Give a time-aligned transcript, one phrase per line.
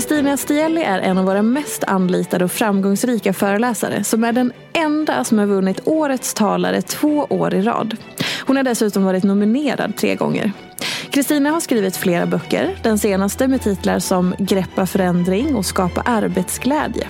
[0.00, 5.24] Kristina Stielli är en av våra mest anlitade och framgångsrika föreläsare som är den enda
[5.24, 7.96] som har vunnit Årets talare två år i rad.
[8.46, 10.52] Hon har dessutom varit nominerad tre gånger.
[11.10, 17.08] Kristina har skrivit flera böcker, den senaste med titlar som Greppa förändring och Skapa arbetsglädje.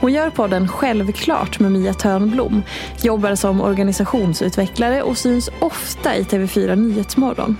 [0.00, 2.62] Hon gör podden Självklart med Mia Törnblom,
[3.02, 7.56] jobbar som organisationsutvecklare och syns ofta i TV4 Nyhetsmorgon.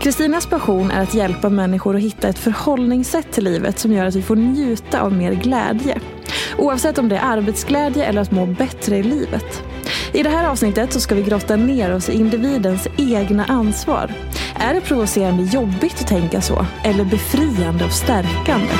[0.00, 4.14] Kristinas passion är att hjälpa människor att hitta ett förhållningssätt till livet som gör att
[4.14, 6.00] vi får njuta av mer glädje.
[6.58, 9.62] Oavsett om det är arbetsglädje eller att må bättre i livet.
[10.12, 14.12] I det här avsnittet så ska vi grotta ner oss i individens egna ansvar.
[14.54, 16.66] Är det provocerande jobbigt att tänka så?
[16.84, 18.74] Eller befriande och stärkande?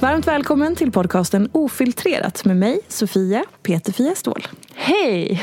[0.00, 4.46] Varmt välkommen till podcasten Ofiltrerat med mig, Sofia Peterfia Ståhl.
[4.74, 5.42] Hej!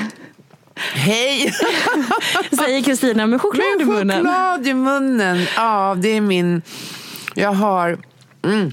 [0.93, 1.53] Hej!
[2.51, 4.17] Säger Kristina med choklad i munnen.
[4.17, 5.45] choklad i munnen.
[5.55, 6.61] Ja, det är min...
[7.35, 7.97] Jag har...
[8.43, 8.71] Mm.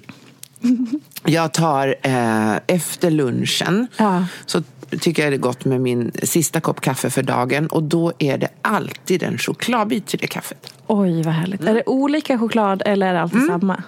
[1.24, 4.24] Jag tar eh, efter lunchen Ja.
[4.46, 4.62] så
[5.00, 8.38] tycker jag det är gott med min sista kopp kaffe för dagen och då är
[8.38, 10.74] det alltid en chokladbit till det kaffet.
[10.86, 11.60] Oj, vad härligt.
[11.64, 13.82] Är det olika choklad eller är det alltid samma?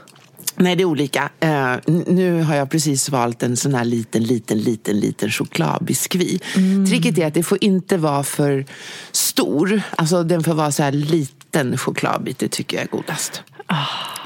[0.56, 1.30] Nej, det är olika.
[1.40, 6.40] N- nu har jag precis valt en sån här liten, liten, liten, liten chokladbiskvi.
[6.88, 8.64] Tricket är att det får inte vara för
[9.12, 9.82] stor.
[9.96, 12.38] Alltså den får vara så här liten chokladbit.
[12.38, 13.42] Det tycker jag är godast.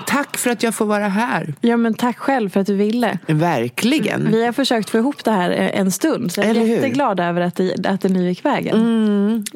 [0.07, 1.55] Tack för att jag får vara här.
[1.61, 3.19] Ja, men tack själv för att du ville.
[3.27, 4.29] Verkligen.
[4.33, 6.69] Vi har försökt få ihop det här eh, en stund, så jag är Eller hur?
[6.75, 8.77] jätteglad över att det, att det nu gick vägen.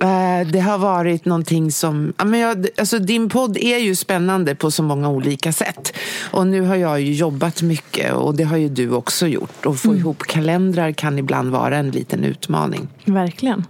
[0.03, 2.13] Eh, Det har varit någonting som...
[2.19, 5.97] Ja, men jag, alltså din podd är ju spännande på så många olika sätt.
[6.31, 9.67] Och nu har jag ju jobbat mycket och det har ju du också gjort.
[9.67, 12.89] Och få ihop kalendrar kan ibland vara en liten utmaning.
[13.05, 13.65] Verkligen.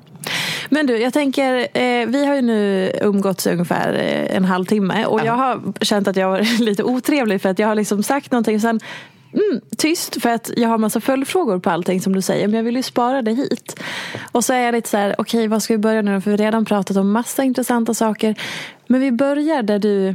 [0.68, 5.20] Men du, jag tänker, eh, vi har ju nu umgåtts ungefär eh, en halvtimme och
[5.24, 8.54] jag har känt att jag varit lite otrevlig för att jag har liksom sagt någonting
[8.54, 8.80] och sen
[9.32, 12.64] mm, tyst för att jag har massa följdfrågor på allting som du säger men jag
[12.64, 13.80] vill ju spara det hit.
[14.32, 16.36] Och så är jag lite så här, okej vad ska vi börja nu för vi
[16.36, 18.34] har redan pratat om massa intressanta saker.
[18.86, 20.14] Men vi börjar där du,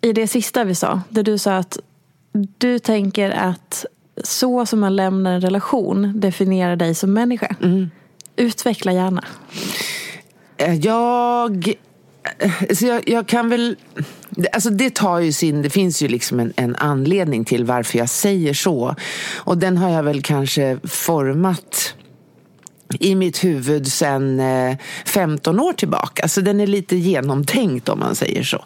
[0.00, 1.78] i det sista vi sa, där du sa att
[2.58, 3.86] du tänker att
[4.24, 7.56] så som man lämnar en relation definierar dig som människa.
[8.36, 9.24] Utveckla gärna.
[10.56, 11.74] Eh, jag...
[12.38, 13.76] Eh, så jag, jag kan väl...
[14.52, 15.62] Alltså det tar ju sin...
[15.62, 18.94] Det finns ju liksom en, en anledning till varför jag säger så.
[19.36, 21.94] Och den har jag väl kanske format
[23.00, 26.28] i mitt huvud sedan eh, 15 år tillbaka.
[26.28, 28.64] Så den är lite genomtänkt om man säger så.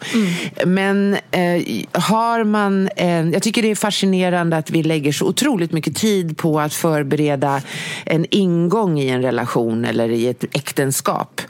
[0.67, 1.63] Men eh,
[1.93, 3.33] har man en...
[3.33, 7.63] Jag tycker det är fascinerande att vi lägger så otroligt mycket tid på att förbereda
[8.05, 11.41] en ingång i en relation eller i ett äktenskap.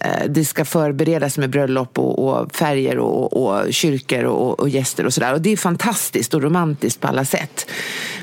[0.00, 5.06] Eh, Det ska förberedas med bröllop och, och färger och, och kyrkor och, och gäster
[5.06, 5.32] och sådär.
[5.34, 7.70] Och det är fantastiskt och romantiskt på alla sätt.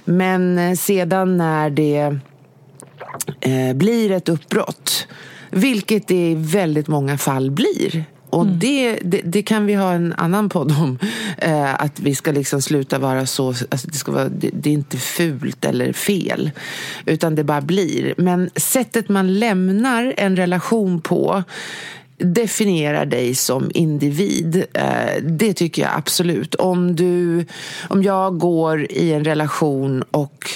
[0.05, 2.19] Men eh, sedan när det
[3.41, 5.07] eh, blir ett uppbrott,
[5.49, 8.05] vilket det i väldigt många fall blir.
[8.29, 10.99] Och det, det, det kan vi ha en annan podd om.
[11.37, 14.73] Eh, att vi ska liksom sluta vara så, alltså det, ska vara, det, det är
[14.73, 16.51] inte fult eller fel.
[17.05, 18.13] Utan det bara blir.
[18.17, 21.43] Men sättet man lämnar en relation på
[22.17, 24.65] definierar dig som individ.
[24.73, 26.55] Eh, det tycker jag absolut.
[26.55, 27.45] Om, du,
[27.87, 30.49] om jag går i en relation och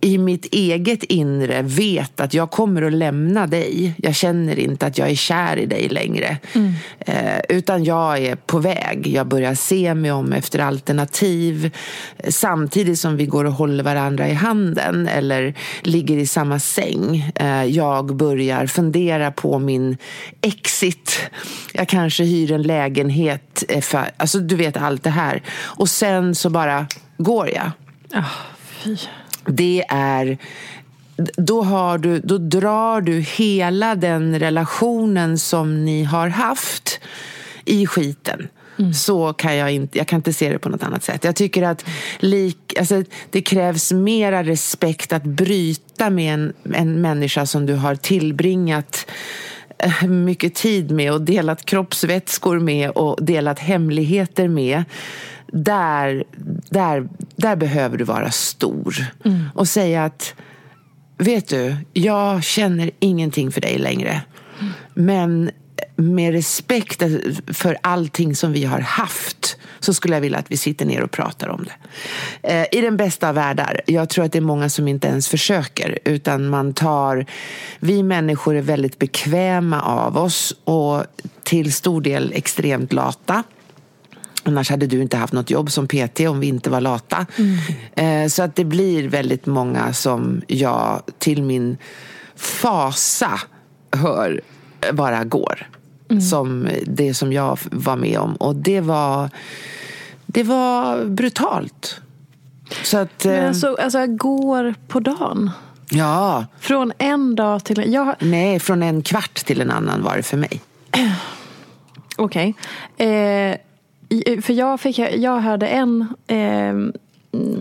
[0.00, 3.94] i mitt eget inre vet att jag kommer att lämna dig.
[3.96, 6.38] Jag känner inte att jag är kär i dig längre.
[6.52, 6.72] Mm.
[6.98, 9.06] Eh, utan jag är på väg.
[9.06, 11.76] Jag börjar se mig om efter alternativ.
[12.28, 17.32] Samtidigt som vi går och håller varandra i handen eller ligger i samma säng.
[17.34, 19.96] Eh, jag börjar fundera på min
[20.40, 21.30] exit.
[21.72, 23.64] Jag kanske hyr en lägenhet.
[23.68, 25.42] Eh, för, alltså du vet allt det här.
[25.60, 26.86] Och sen så bara
[27.18, 27.70] går jag.
[28.14, 28.32] Oh,
[28.82, 28.96] fy
[29.46, 30.38] det är
[31.36, 37.00] då, har du, då drar du hela den relationen som ni har haft
[37.64, 38.48] i skiten.
[38.78, 38.94] Mm.
[38.94, 41.24] Så kan jag inte, jag kan inte se det på något annat sätt.
[41.24, 41.84] Jag tycker att
[42.18, 47.94] lik, alltså, det krävs mera respekt att bryta med en, en människa som du har
[47.94, 49.06] tillbringat
[49.78, 54.84] eh, mycket tid med och delat kroppsvätskor med och delat hemligheter med
[55.52, 56.24] där,
[56.70, 59.44] där, där behöver du vara stor mm.
[59.54, 60.34] och säga att
[61.18, 64.22] vet du, jag känner ingenting för dig längre.
[64.60, 64.72] Mm.
[64.94, 65.50] Men
[65.96, 67.02] med respekt
[67.46, 71.10] för allting som vi har haft så skulle jag vilja att vi sitter ner och
[71.10, 71.74] pratar om det.
[72.48, 75.28] Eh, I den bästa av världar, jag tror att det är många som inte ens
[75.28, 77.26] försöker utan man tar,
[77.80, 81.04] vi människor är väldigt bekväma av oss och
[81.42, 83.42] till stor del extremt lata.
[84.42, 87.26] Annars hade du inte haft något jobb som PT om vi inte var lata.
[87.94, 88.30] Mm.
[88.30, 91.76] Så att det blir väldigt många som jag till min
[92.36, 93.40] fasa
[93.92, 94.40] hör
[94.92, 95.68] bara går.
[96.10, 96.22] Mm.
[96.22, 98.34] Som det som jag var med om.
[98.34, 99.30] Och det var,
[100.26, 102.00] det var brutalt.
[102.82, 105.50] Så att, Men alltså, alltså går på dagen?
[105.90, 106.46] Ja.
[106.60, 107.92] Från en dag till en...
[107.92, 108.14] Jag...
[108.18, 110.60] Nej, från en kvart till en annan var det för mig.
[112.16, 112.54] Okej.
[112.96, 113.06] Okay.
[113.06, 113.56] Eh,
[114.42, 117.00] för jag, fick, jag hörde en eh,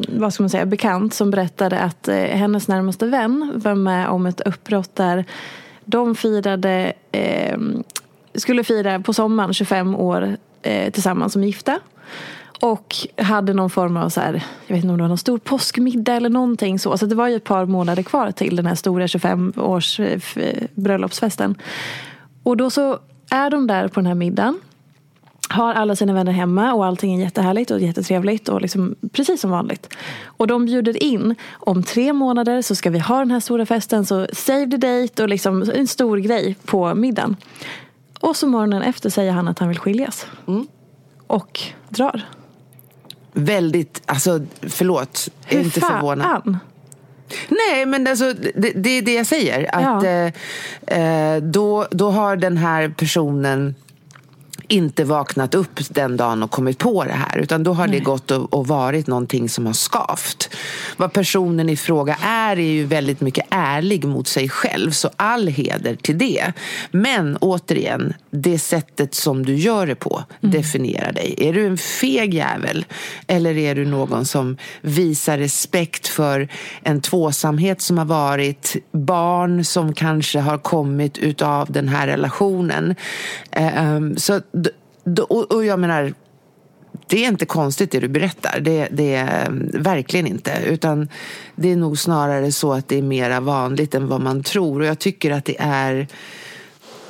[0.10, 4.26] vad ska man säga, bekant som berättade att eh, hennes närmaste vän var med om
[4.26, 5.26] ett uppbrott där
[5.86, 7.58] de firade, eh,
[8.36, 11.80] skulle fira på sommaren 25 år eh, tillsammans som gifta.
[12.62, 15.38] Och hade någon form av så här, jag vet inte om det var någon stor
[15.38, 16.98] påskmiddag eller någonting så.
[16.98, 20.20] Så det var ju ett par månader kvar till den här stora 25 års eh,
[20.76, 21.56] bröllopsfesten.
[22.44, 23.00] Och då så
[23.30, 24.60] är de där på den här middagen
[25.50, 29.52] har alla sina vänner hemma och allting är jättehärligt och jättetrevligt och liksom precis som
[29.52, 29.94] vanligt.
[30.26, 34.06] Och de bjuder in, om tre månader så ska vi ha den här stora festen
[34.06, 37.36] så save the date och liksom en stor grej på middagen.
[38.20, 40.26] Och så morgonen efter säger han att han vill skiljas.
[40.48, 40.68] Mm.
[41.28, 41.60] Och
[41.90, 42.26] drar.
[43.34, 45.92] Väldigt, alltså förlåt, Hur är inte fan?
[45.92, 46.58] förvånad.
[47.50, 49.76] Nej, men alltså, det, det är det jag säger.
[49.76, 50.10] Att, ja.
[50.88, 53.76] eh, eh då, då har den här personen
[54.70, 57.38] inte vaknat upp den dagen och kommit på det här.
[57.38, 58.00] Utan då har Nej.
[58.00, 60.56] det gått och, och, varit någonting som har skavt.
[60.98, 64.92] Vad personen i fråga är, är ju väldigt mycket ärlig mot sig själv.
[64.92, 66.54] Så all heder till det.
[66.92, 70.52] Men återigen, det sättet som du gör det på mm.
[70.56, 71.36] definierar dig.
[71.38, 72.86] Är du en feg jävel?
[73.28, 76.48] Eller är du någon som visar respekt för
[76.84, 82.96] en tvåsamhet som har varit, barn som kanske har kommit utav den här relationen.
[83.88, 84.42] Um, så
[85.18, 86.14] och, och jag menar,
[87.08, 88.60] det är inte konstigt det du berättar.
[88.60, 90.52] Det, det, är mm, verkligen inte.
[90.66, 91.10] Utan
[91.56, 94.82] det är nog snarare så att det är mera vanligt än vad man tror.
[94.82, 96.08] Och jag tycker att det är,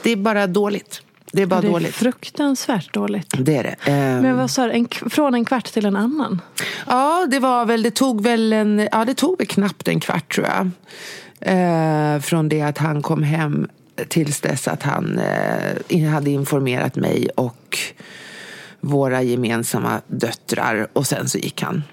[0.03, 1.01] det är bara dåligt.
[1.31, 1.95] Det är bara det är dåligt.
[1.95, 3.33] fruktansvärt dåligt.
[3.37, 3.75] Det är det.
[4.21, 6.41] Men vad sa du, från en kvart till en annan?
[6.87, 10.35] Ja, det var väl, det tog väl en, ja det tog väl knappt en kvart
[10.35, 10.69] tror jag.
[11.41, 13.67] Eh, från det att han kom hem
[14.07, 15.19] tills dess att han
[15.89, 17.77] eh, hade informerat mig och
[18.79, 21.83] våra gemensamma döttrar och sen så gick han.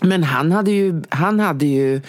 [0.00, 2.00] Men han hade ju, han hade ju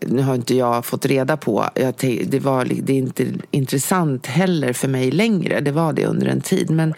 [0.00, 1.94] nu har inte jag fått reda på, jag,
[2.26, 6.40] det, var, det är inte intressant heller för mig längre, det var det under en
[6.40, 6.70] tid.
[6.70, 6.94] Men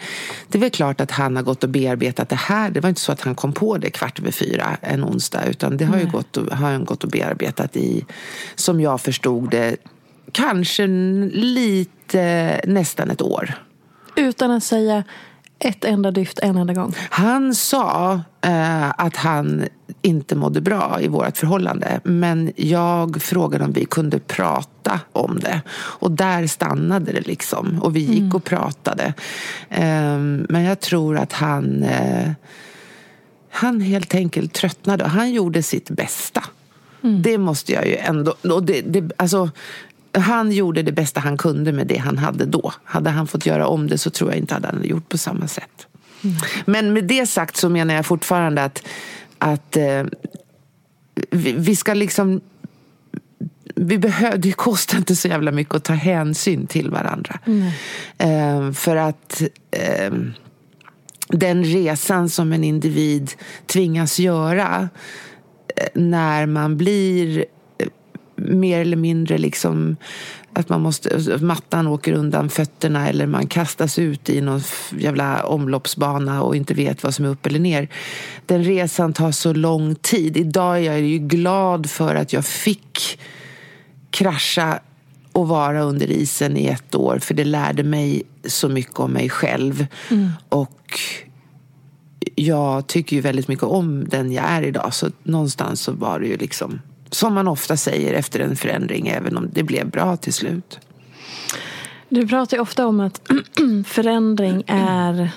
[0.47, 2.71] det är väl klart att han har gått och bearbetat det här.
[2.71, 5.77] Det var inte så att han kom på det kvart över fyra en onsdag, utan
[5.77, 8.05] det har, ju gått och, har han gått och bearbetat i,
[8.55, 9.77] som jag förstod det,
[10.31, 10.87] kanske
[11.31, 13.53] lite nästan ett år.
[14.15, 15.03] Utan att säga
[15.59, 16.93] ett enda dyft en enda gång?
[17.09, 19.65] Han sa eh, att han
[20.01, 21.99] inte mådde bra i vårt förhållande.
[22.03, 25.61] Men jag frågade om vi kunde prata om det.
[25.71, 27.79] Och där stannade det liksom.
[27.81, 28.35] Och vi gick mm.
[28.35, 29.13] och pratade.
[29.69, 30.17] Eh,
[30.49, 32.31] men jag tror att han, eh,
[33.49, 35.07] han helt enkelt tröttnade.
[35.07, 36.43] Han gjorde sitt bästa.
[37.03, 37.21] Mm.
[37.21, 38.33] Det måste jag ju ändå...
[38.41, 39.49] Och det, det, alltså,
[40.19, 42.73] han gjorde det bästa han kunde med det han hade då.
[42.83, 45.17] Hade han fått göra om det så tror jag inte att han hade gjort på
[45.17, 45.87] samma sätt.
[46.23, 46.35] Mm.
[46.65, 48.83] Men med det sagt så menar jag fortfarande att,
[49.37, 50.03] att eh,
[51.31, 52.41] vi, vi, ska liksom...
[53.75, 57.39] Vi behöver, det kostar inte så jävla mycket att ta hänsyn till varandra.
[57.45, 57.67] Mm.
[58.17, 60.13] Eh, för att eh,
[61.27, 63.31] den resan som en individ
[63.65, 64.89] tvingas göra
[65.75, 67.45] eh, när man blir
[68.37, 69.95] mer eller mindre liksom
[70.53, 74.61] att man måste, mattan åker undan fötterna eller man kastas ut i någon
[74.97, 77.87] jävla omloppsbana och inte vet vad som är upp eller ner.
[78.45, 80.37] Den resan tar så lång tid.
[80.37, 83.19] Idag är jag ju glad för att jag fick
[84.09, 84.79] krascha
[85.31, 89.29] och vara under isen i ett år för det lärde mig så mycket om mig
[89.29, 89.85] själv.
[90.09, 90.29] Mm.
[90.49, 90.99] Och
[92.35, 96.27] jag tycker ju väldigt mycket om den jag är idag så någonstans så var det
[96.27, 100.33] ju liksom som man ofta säger efter en förändring, även om det blev bra till
[100.33, 100.79] slut.
[102.09, 103.21] Du pratar ju ofta om att
[103.85, 105.31] förändring är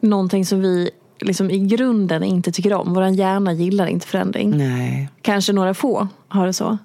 [0.00, 2.94] någonting som vi liksom i grunden inte tycker om.
[2.94, 4.56] Vår hjärna gillar inte förändring.
[4.56, 5.08] Nej.
[5.22, 6.78] Kanske några få har det så.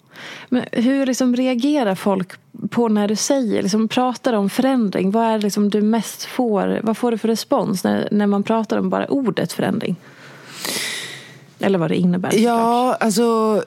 [0.49, 2.31] Men hur liksom reagerar folk
[2.69, 5.11] på när du säger, liksom pratar om förändring?
[5.11, 8.77] Vad är liksom du mest får, vad får du för respons när, när man pratar
[8.77, 9.95] om bara ordet förändring?
[11.61, 12.33] Eller vad det innebär.
[12.33, 13.63] Ja, alltså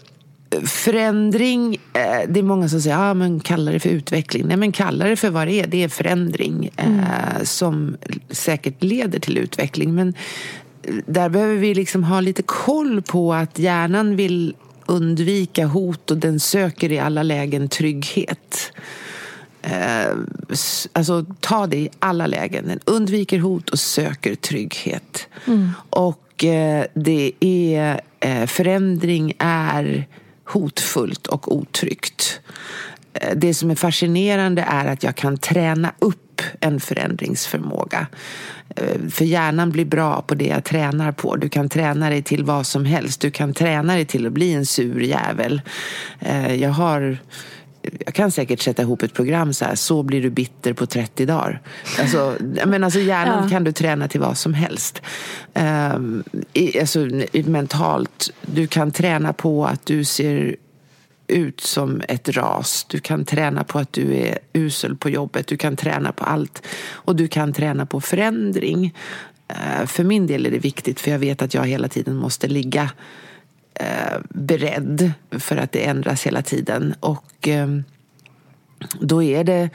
[0.62, 4.46] förändring, eh, det är många som säger, ah, men kalla det för utveckling.
[4.46, 7.04] Nej men kalla det för vad det är, det är förändring eh, mm.
[7.44, 7.96] som
[8.30, 9.94] säkert leder till utveckling.
[9.94, 10.14] Men
[11.06, 14.54] där behöver vi liksom ha lite koll på att hjärnan vill
[14.86, 18.72] undvika hot och den söker i alla lägen trygghet.
[19.66, 20.16] Eh,
[20.92, 22.68] alltså ta det i alla lägen.
[22.68, 25.28] Den undviker hot och söker trygghet.
[25.46, 25.70] Mm.
[25.90, 30.06] Och eh, det är, eh, förändring är
[30.44, 32.40] hotfullt och otryggt.
[33.12, 38.06] Eh, det som är fascinerande är att jag kan träna upp en förändringsförmåga.
[39.10, 41.36] För hjärnan blir bra på det jag tränar på.
[41.36, 43.20] Du kan träna dig till vad som helst.
[43.20, 45.62] Du kan träna dig till att bli en sur jävel.
[46.58, 47.18] Jag har
[48.04, 51.26] jag kan säkert sätta ihop ett program så här, så blir du bitter på 30
[51.26, 51.60] dagar.
[51.98, 52.36] Alltså,
[52.66, 53.48] men alltså hjärnan ja.
[53.48, 55.02] kan du träna till vad som helst.
[55.54, 56.24] Um,
[56.80, 60.56] alltså, mentalt, du kan träna på att du ser
[61.26, 62.86] ut som ett ras.
[62.88, 65.46] Du kan träna på att du är usel på jobbet.
[65.46, 66.66] Du kan träna på allt.
[66.90, 68.94] Och du kan träna på förändring.
[69.50, 72.48] Uh, för min del är det viktigt för jag vet att jag hela tiden måste
[72.48, 72.90] ligga
[73.80, 76.94] eh, beredd för att det ändras hela tiden.
[77.00, 77.68] Och eh,
[79.00, 79.70] då är det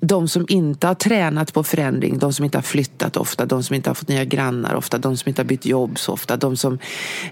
[0.00, 3.74] de som inte har tränat på förändring, de som inte har flyttat ofta, de som
[3.74, 6.56] inte har fått nya grannar ofta, de som inte har bytt jobb så ofta, de
[6.56, 6.78] som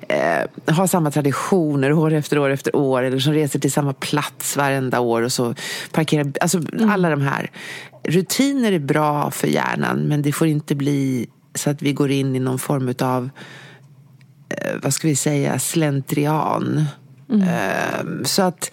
[0.09, 4.57] eh, har samma traditioner år efter år efter år eller som reser till samma plats
[4.57, 5.55] varenda år och så
[5.93, 6.91] parkerar, alltså mm.
[6.91, 7.51] alla de här.
[8.03, 12.37] Rutiner är bra för hjärnan men det får inte bli så att vi går in
[12.37, 13.31] i någon form av
[14.83, 16.85] vad ska vi säga, slentrian.
[17.31, 17.49] Mm.
[17.49, 18.71] Ehm, så att,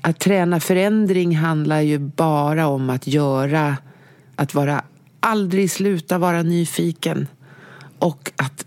[0.00, 3.76] att träna förändring handlar ju bara om att göra,
[4.36, 4.82] att vara,
[5.20, 7.26] aldrig sluta vara nyfiken.
[7.98, 8.66] Och att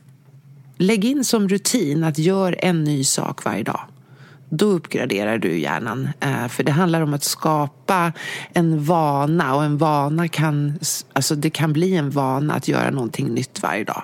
[0.78, 3.82] lägga in som rutin att gör en ny sak varje dag.
[4.50, 6.10] Då uppgraderar du hjärnan.
[6.20, 8.14] Eh, för det handlar om att skapa
[8.54, 10.80] en vana och en vana kan,
[11.14, 14.04] alltså det kan bli en vana att göra någonting nytt varje dag.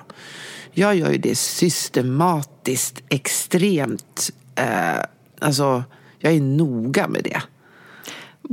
[0.74, 4.30] Jag gör ju det systematiskt, extremt.
[4.54, 5.04] Eh,
[5.38, 5.84] alltså,
[6.18, 7.42] jag är noga med det.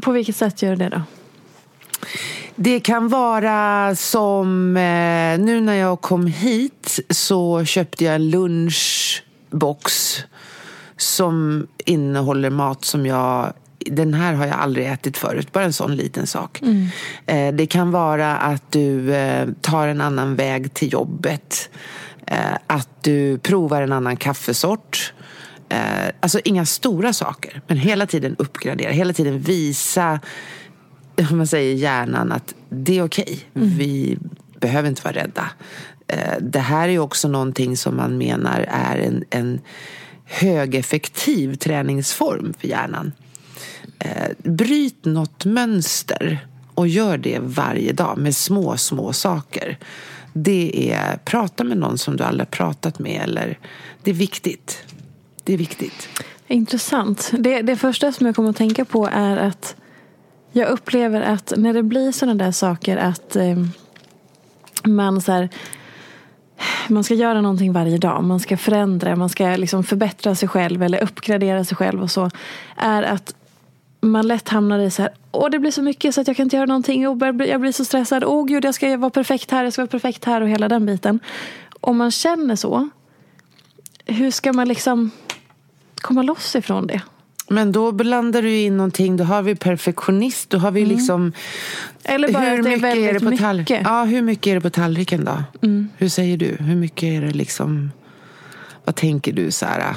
[0.01, 1.01] På vilket sätt gör du det då?
[2.55, 10.17] Det kan vara som eh, nu när jag kom hit så köpte jag en lunchbox
[10.97, 13.53] som innehåller mat som jag
[13.85, 16.61] den här har jag aldrig ätit förut, bara en sån liten sak.
[16.61, 16.87] Mm.
[17.25, 21.69] Eh, det kan vara att du eh, tar en annan väg till jobbet.
[22.31, 25.13] Eh, att du provar en annan kaffesort.
[25.69, 30.19] Eh, alltså inga stora saker, men hela tiden uppgradera, hela tiden visa
[31.31, 33.23] man säger hjärnan att det är okej.
[33.23, 33.63] Okay.
[33.65, 33.77] Mm.
[33.77, 34.17] Vi
[34.59, 35.49] behöver inte vara rädda.
[36.07, 39.61] Eh, det här är också någonting som man menar är en, en
[40.25, 43.11] högeffektiv träningsform för hjärnan.
[44.37, 49.77] Bryt något mönster och gör det varje dag med små, små saker.
[50.33, 53.21] Det är prata med någon som du aldrig har pratat med.
[53.23, 53.59] Eller,
[54.03, 54.83] det är viktigt.
[55.43, 56.09] Det är viktigt.
[56.47, 57.31] Intressant.
[57.39, 59.75] Det, det första som jag kommer att tänka på är att
[60.51, 63.65] jag upplever att när det blir sådana där saker att eh,
[64.83, 65.49] man så här,
[66.87, 68.23] man ska göra någonting varje dag.
[68.23, 72.29] Man ska förändra, man ska liksom förbättra sig själv eller uppgradera sig själv och så.
[72.77, 73.35] Är att
[74.01, 76.43] man lätt hamnar i så här, åh det blir så mycket så att jag kan
[76.43, 77.01] inte göra någonting.
[77.01, 78.23] Jag blir så stressad.
[78.23, 80.85] Åh gud, jag ska vara perfekt här, jag ska vara perfekt här och hela den
[80.85, 81.19] biten.
[81.81, 82.89] Om man känner så,
[84.05, 85.11] hur ska man liksom
[85.95, 87.01] komma loss ifrån det?
[87.49, 89.17] Men då blandar du in någonting.
[89.17, 90.49] Då har vi perfektionist.
[90.49, 90.95] Då har vi mm.
[90.95, 91.33] liksom...
[92.03, 93.81] Eller bara hur att det är väldigt är det på tall- mycket.
[93.83, 95.43] Ja, hur mycket är det på tallriken då?
[95.61, 95.89] Mm.
[95.97, 96.55] Hur säger du?
[96.59, 97.91] Hur mycket är det liksom...
[98.85, 99.95] Vad tänker du så här?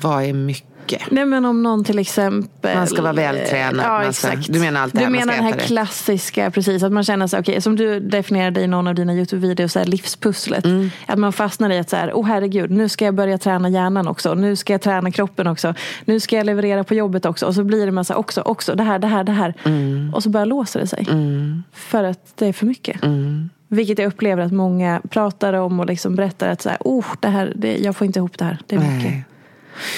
[0.00, 0.71] Vad är mycket?
[0.82, 1.10] Mycket.
[1.10, 2.76] Nej men om någon till exempel.
[2.76, 3.86] Man ska vara vältränad.
[3.86, 4.52] Ja, exakt.
[4.52, 6.82] du menar allt det Du här menar den här klassiska, precis.
[6.82, 10.64] Att man känner sig, okej okay, som du definierade i någon av dina Youtube-videos, livspusslet.
[10.64, 10.90] Mm.
[11.06, 14.08] Att man fastnar i att så här, oh herregud, nu ska jag börja träna hjärnan
[14.08, 14.34] också.
[14.34, 15.74] Nu ska jag träna kroppen också.
[16.04, 17.46] Nu ska jag leverera på jobbet också.
[17.46, 19.54] Och så blir det massa också, också, det här, det här, det här.
[19.64, 20.14] Mm.
[20.14, 21.06] Och så börjar låsa det sig.
[21.10, 21.62] Mm.
[21.72, 23.02] För att det är för mycket.
[23.02, 23.50] Mm.
[23.68, 27.28] Vilket jag upplever att många pratar om och liksom berättar att så här, oh, det
[27.28, 28.58] här, det, jag får inte ihop det här.
[28.66, 29.10] Det är mycket.
[29.10, 29.24] Nej.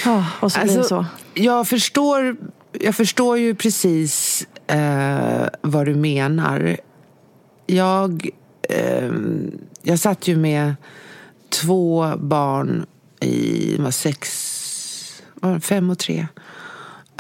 [0.04, 1.06] Ja, och så alltså, blir det så.
[1.34, 2.36] Jag förstår,
[2.72, 6.76] jag förstår ju precis eh, vad du menar.
[7.66, 8.28] Jag,
[8.68, 9.12] eh,
[9.82, 10.74] jag satt ju med
[11.48, 12.86] två barn
[13.20, 16.26] i var sex, var fem och tre.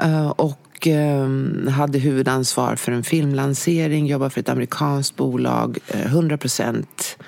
[0.02, 1.28] Eh, och eh,
[1.70, 7.18] hade huvudansvar för en filmlansering, jobbade för ett amerikanskt bolag, 100 eh, procent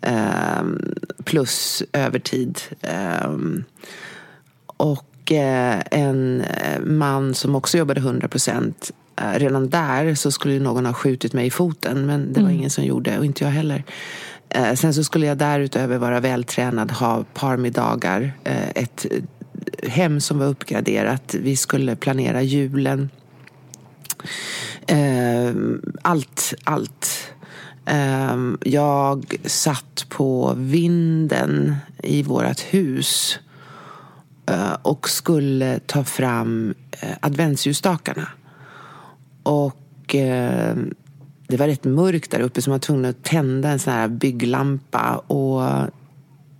[0.00, 0.62] eh,
[1.24, 2.60] plus övertid.
[4.84, 8.90] Och eh, en eh, man som också jobbade 100 procent.
[9.16, 12.58] Eh, redan där så skulle någon ha skjutit mig i foten men det var mm.
[12.58, 13.84] ingen som gjorde och inte jag heller.
[14.74, 18.32] Sen så skulle jag därutöver vara vältränad, ha parmiddagar,
[18.74, 19.06] ett
[19.82, 21.34] hem som var uppgraderat.
[21.34, 23.10] Vi skulle planera julen.
[26.02, 27.32] Allt, allt.
[28.60, 33.38] Jag satt på vinden i vårt hus
[34.82, 38.28] och skulle ta fram eh, adventsljusstakarna.
[39.42, 40.76] Och eh,
[41.46, 44.08] det var rätt mörkt där uppe så man var tvungen att tända en sån här
[44.08, 45.16] bygglampa.
[45.16, 45.90] Och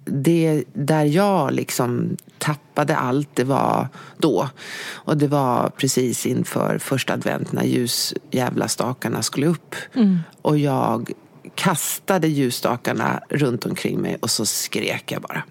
[0.04, 4.48] det där jag liksom tappade allt, det var då.
[4.92, 9.74] Och det var precis inför första advent när ljusjävla stakarna skulle upp.
[9.94, 10.18] Mm.
[10.42, 11.10] Och jag
[11.54, 15.42] kastade ljusstakarna runt omkring mig och så skrek jag bara.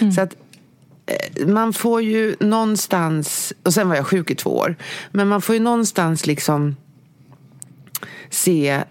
[0.00, 0.12] Mm.
[0.12, 0.47] Så att Eh,
[1.08, 4.76] Eh, man får ju någonstans, och sen var jag sjuk i två år,
[5.10, 6.76] men man får ju någonstans liksom
[8.30, 8.84] se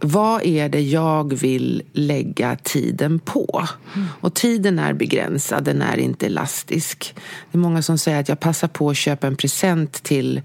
[0.00, 3.66] vad är det jag vill lägga tiden på?
[3.94, 4.08] Mm.
[4.20, 7.14] Och tiden är begränsad, den är inte elastisk.
[7.50, 10.42] Det är många som säger att jag passar på att köpa en present till,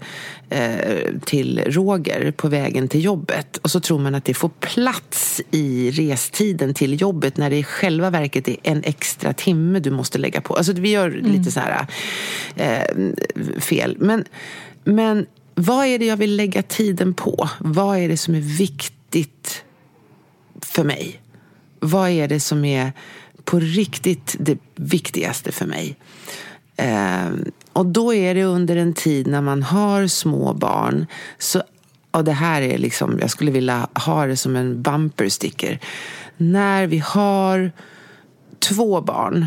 [0.50, 3.56] eh, till Roger på vägen till jobbet.
[3.56, 7.64] Och så tror man att det får plats i restiden till jobbet när det i
[7.64, 10.54] själva verket är en extra timme du måste lägga på.
[10.54, 11.32] Alltså vi gör mm.
[11.32, 11.86] lite så här
[12.56, 13.06] eh,
[13.60, 13.96] fel.
[13.98, 14.24] Men,
[14.84, 17.48] men vad är det jag vill lägga tiden på?
[17.58, 18.98] Vad är det som är viktigt?
[19.12, 19.64] Riktigt
[20.60, 21.20] för mig?
[21.80, 22.92] Vad är det som är
[23.44, 25.96] på riktigt det viktigaste för mig?
[26.76, 27.30] Eh,
[27.72, 31.06] och då är det under en tid när man har små barn.
[31.38, 31.62] Så,
[32.10, 35.78] och det här är liksom, jag skulle vilja ha det som en bumper sticker.
[36.36, 37.72] När vi har
[38.58, 39.46] två barn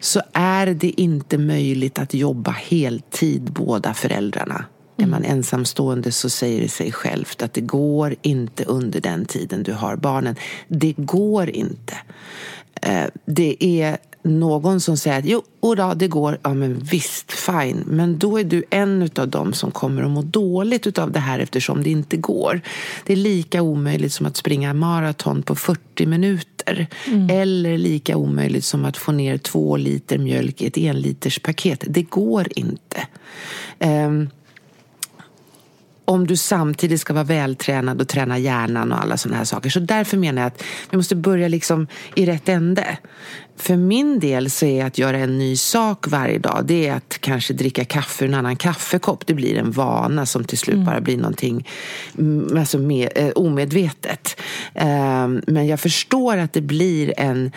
[0.00, 4.64] så är det inte möjligt att jobba heltid båda föräldrarna.
[5.02, 9.62] Är man ensamstående så säger det sig självt att det går inte under den tiden
[9.62, 10.36] du har barnen.
[10.68, 11.94] Det går inte.
[12.82, 17.84] Eh, det är någon som säger att jo, då, det går, ja men visst, fine.
[17.86, 21.38] Men då är du en av dem som kommer att må dåligt av det här
[21.38, 22.60] eftersom det inte går.
[23.06, 26.86] Det är lika omöjligt som att springa maraton på 40 minuter.
[27.06, 27.30] Mm.
[27.30, 31.84] Eller lika omöjligt som att få ner två liter mjölk i ett enliters paket.
[31.86, 33.06] Det går inte.
[33.78, 34.30] Um,
[36.12, 39.70] om du samtidigt ska vara vältränad och träna hjärnan och alla sådana här saker.
[39.70, 42.98] Så därför menar jag att vi måste börja liksom i rätt ände.
[43.56, 47.18] För min del så är att göra en ny sak varje dag, det är att
[47.20, 49.26] kanske dricka kaffe ur en annan kaffekopp.
[49.26, 50.86] Det blir en vana som till slut mm.
[50.86, 51.68] bara blir någonting
[52.18, 54.40] mm, alltså med, eh, omedvetet.
[54.74, 57.50] Eh, men jag förstår att det blir en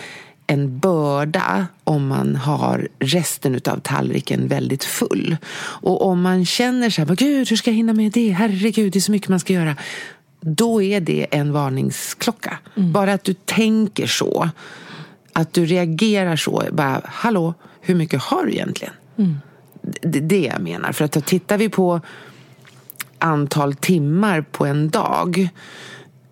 [0.48, 5.38] en börda om man har resten av tallriken väldigt full.
[5.58, 8.30] Och om man känner så här, gud hur ska jag hinna med det?
[8.30, 9.76] Herregud, det är så mycket man ska göra.
[10.42, 12.58] Då är det en varningsklocka.
[12.76, 12.92] Mm.
[12.92, 14.50] Bara att du tänker så.
[15.34, 16.64] Att du reagerar så.
[16.72, 18.94] Bara, hallå, hur mycket har du egentligen?
[19.18, 19.38] Mm.
[20.02, 20.92] Det är det jag menar.
[20.92, 22.02] För att tittar vi på
[23.20, 25.50] antal timmar på en dag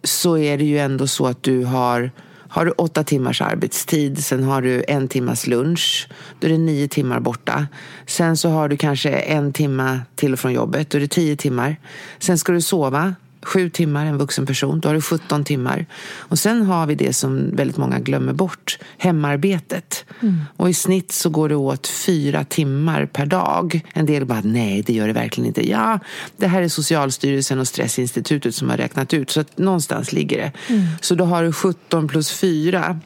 [0.03, 2.11] så är det ju ändå så att du har
[2.53, 6.07] har du åtta timmars arbetstid, sen har du en timmas lunch,
[6.39, 7.67] då är det nio timmar borta.
[8.05, 11.35] Sen så har du kanske en timma till och från jobbet, då är det tio
[11.35, 11.75] timmar.
[12.19, 15.85] Sen ska du sova, sju timmar en vuxen person, då har du 17 timmar.
[16.17, 20.05] Och sen har vi det som väldigt många glömmer bort, hemarbetet.
[20.21, 20.41] Mm.
[20.57, 23.81] Och i snitt så går det åt fyra timmar per dag.
[23.93, 25.69] En del bara, nej det gör det verkligen inte.
[25.69, 25.99] Ja,
[26.37, 30.51] det här är Socialstyrelsen och Stressinstitutet som har räknat ut, så att någonstans ligger det.
[30.73, 30.87] Mm.
[31.01, 32.99] Så då har du 17 plus 4,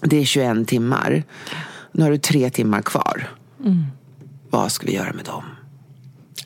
[0.00, 1.22] det är 21 timmar.
[1.92, 3.28] Nu har du tre timmar kvar.
[3.64, 3.86] Mm.
[4.50, 5.44] Vad ska vi göra med dem?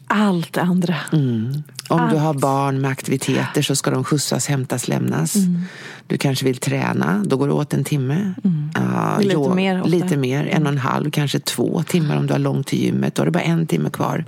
[0.06, 0.96] Allt andra.
[1.12, 1.62] Mm.
[1.88, 2.10] Om Allt.
[2.10, 5.36] du har barn med aktiviteter så ska de skjutsas, hämtas, lämnas.
[5.36, 5.60] Mm.
[6.06, 8.34] Du kanske vill träna, då går det åt en timme.
[8.44, 8.70] Mm.
[8.78, 9.88] Uh, lite, jo, mer ofta.
[9.88, 13.14] lite mer, en och en halv, kanske två timmar om du har långt till gymmet.
[13.14, 14.24] Då har du bara en timme kvar.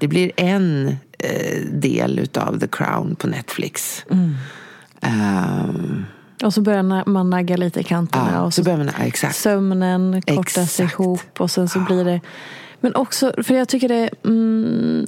[0.00, 4.04] Det blir en eh, del utav The Crown på Netflix.
[4.08, 6.04] Um,
[6.44, 8.30] och så börjar man nagga lite i kanterna.
[8.32, 9.36] Ja, och så, så man, exakt.
[9.36, 10.92] Sömnen kortas exakt.
[10.92, 12.20] ihop och sen så blir det
[12.80, 15.06] men också, för jag tycker det mm,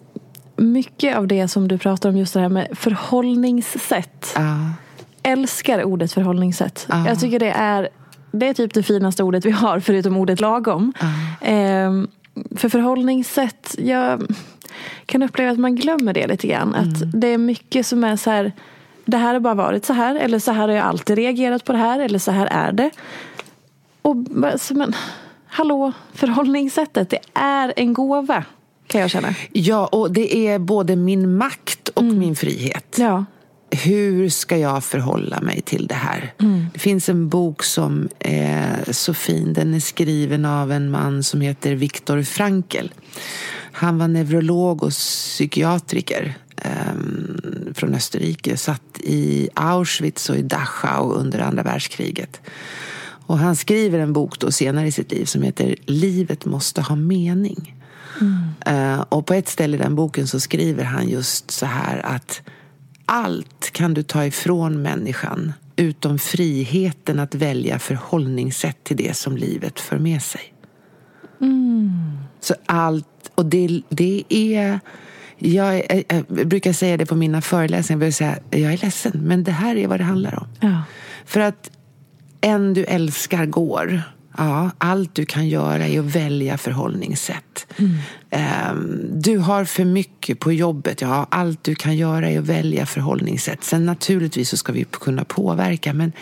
[0.59, 4.35] mycket av det som du pratar om, just det här med förhållningssätt.
[4.38, 4.71] Uh.
[5.23, 6.87] Älskar ordet förhållningssätt.
[6.92, 7.07] Uh.
[7.07, 7.88] Jag tycker det är,
[8.31, 10.92] det är typ det finaste ordet vi har, förutom ordet lagom.
[11.03, 11.53] Uh.
[11.53, 11.92] Eh,
[12.57, 14.23] för förhållningssätt, jag
[15.07, 16.75] kan uppleva att man glömmer det lite grann.
[16.75, 16.88] Mm.
[16.88, 18.53] Att det är mycket som är så här,
[19.05, 21.73] det här har bara varit så här, eller så här har jag alltid reagerat på
[21.73, 22.90] det här, eller så här är det.
[24.03, 24.16] Och
[24.71, 24.94] men,
[25.47, 28.44] hallå, förhållningssättet, det är en gåva
[28.88, 29.35] kan jag känna.
[29.53, 32.18] Ja, och det är både min makt och mm.
[32.18, 32.96] min frihet.
[32.98, 33.24] Ja.
[33.70, 36.33] Hur ska jag förhålla mig till det här?
[36.40, 36.66] Mm.
[36.72, 39.53] Det finns en bok som är så fin.
[39.53, 42.87] Den är skriven av en man som heter Viktor Frankl.
[43.72, 48.57] Han var neurolog och psykiatriker um, från Österrike.
[48.57, 52.40] Satt i Auschwitz och i Dachau under andra världskriget.
[53.29, 56.96] Och han skriver en bok då senare i sitt liv som heter Livet måste ha
[56.96, 57.74] mening.
[58.20, 58.96] Mm.
[58.96, 62.42] Uh, och på ett ställe i den boken så skriver han just så här att
[63.07, 69.81] allt kan du ta ifrån människan utom friheten att välja förhållningssätt till det som livet
[69.81, 70.54] för med sig.
[71.40, 72.18] Mm.
[72.40, 74.81] Så allt, och det, det är...
[75.40, 79.44] Jag, jag, jag, brukar säga det på mina föreläsningar, jag, säga, jag är ledsen, men
[79.44, 80.46] det här är vad det handlar om.
[80.61, 80.83] Ja.
[81.24, 81.70] För att
[82.40, 84.02] en du älskar går.
[84.38, 87.66] Ja, allt du kan göra är att välja förhållningssätt.
[87.77, 88.70] Mm.
[88.70, 91.01] Um, du har för mycket på jobbet.
[91.01, 93.64] Ja, allt du kan göra är att välja förhållningssätt.
[93.64, 96.12] Sen naturligtvis så ska vi kunna påverka, men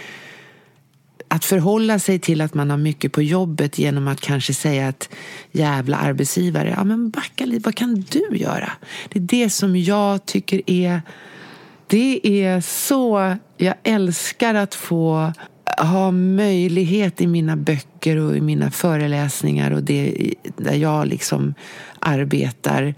[1.28, 5.08] att förhålla sig till att man har mycket på jobbet genom att kanske säga att
[5.52, 8.72] jävla arbetsgivare, ja men backa lite, vad kan du göra?
[9.08, 11.02] Det är det som jag tycker är,
[11.86, 15.32] det är så, jag älskar att få
[15.78, 21.54] ha möjlighet i mina böcker och i mina föreläsningar och det där jag liksom
[22.00, 22.94] arbetar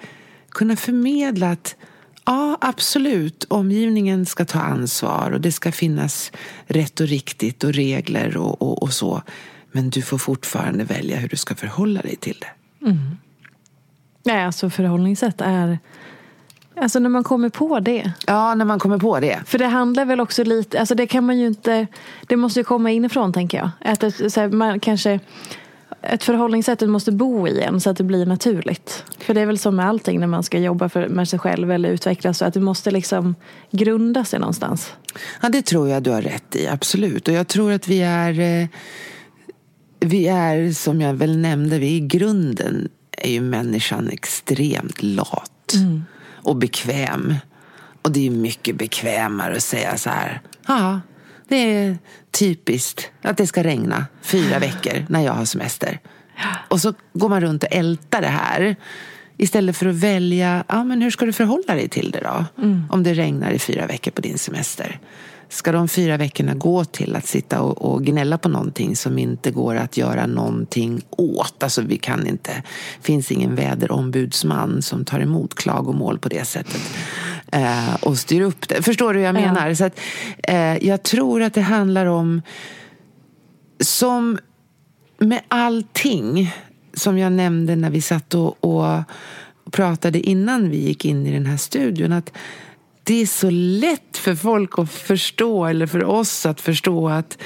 [0.51, 1.77] kunna förmedla att
[2.25, 6.33] ja, absolut, omgivningen ska ta ansvar och det ska finnas
[6.67, 9.23] rätt och riktigt och regler och, och, och så.
[9.73, 12.87] Men du får fortfarande välja hur du ska förhålla dig till det.
[12.87, 13.17] Mm.
[14.25, 15.79] Nej, alltså förhållningssätt är
[16.83, 18.13] Alltså när man kommer på det.
[18.27, 19.39] Ja, när man kommer på det.
[19.47, 21.87] För det handlar väl också lite, alltså det kan man ju inte,
[22.27, 23.71] det måste ju komma inifrån tänker jag.
[23.93, 25.21] Att det, så här, man kanske,
[26.03, 29.05] ett förhållningssätt måste bo i en så att det blir naturligt.
[29.19, 31.71] För det är väl som med allting när man ska jobba för, med sig själv
[31.71, 33.35] eller utvecklas, så att det måste liksom
[33.71, 34.93] grunda sig någonstans.
[35.43, 37.29] Ja, det tror jag du har rätt i, absolut.
[37.29, 38.69] Och jag tror att vi är, eh,
[40.01, 45.75] vi är som jag väl nämnde, vi i grunden är ju människan extremt lat.
[45.75, 46.05] Mm
[46.49, 47.35] och bekväm.
[48.03, 50.41] Och det är mycket bekvämare att säga så här.
[50.67, 51.01] Ja,
[51.49, 51.99] det är
[52.31, 55.99] typiskt att det ska regna fyra veckor när jag har semester.
[56.69, 58.77] Och så går man runt och ältar det här.
[59.37, 62.63] Istället för att välja, ja men hur ska du förhålla dig till det då?
[62.63, 62.85] Mm.
[62.91, 65.01] Om det regnar i fyra veckor på din semester.
[65.49, 69.51] Ska de fyra veckorna gå till att sitta och, och, gnälla på någonting som inte
[69.51, 71.63] går att göra någonting åt?
[71.63, 72.63] Alltså vi kan inte,
[73.01, 76.83] finns ingen väderombudsman som tar emot klagomål på det sättet.
[77.53, 78.83] Eh, och styr upp det.
[78.83, 79.69] Förstår du hur jag menar?
[79.69, 79.75] Ja.
[79.75, 80.01] Så att,
[80.43, 82.43] eh, jag tror att det handlar om
[83.81, 84.39] som
[85.19, 86.55] med allting
[86.95, 89.03] som jag nämnde när vi satt och, och
[89.71, 92.13] pratade innan vi gick in i den här studion.
[92.13, 92.33] att
[93.09, 97.39] det är så lätt för folk att förstå, eller för oss att förstå att,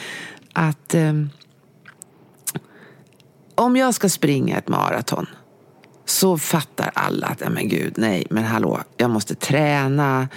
[0.52, 1.30] att um,
[3.54, 5.26] om jag ska springa ett maraton
[6.12, 10.28] så fattar alla att, men gud, nej, men hallå, jag måste träna,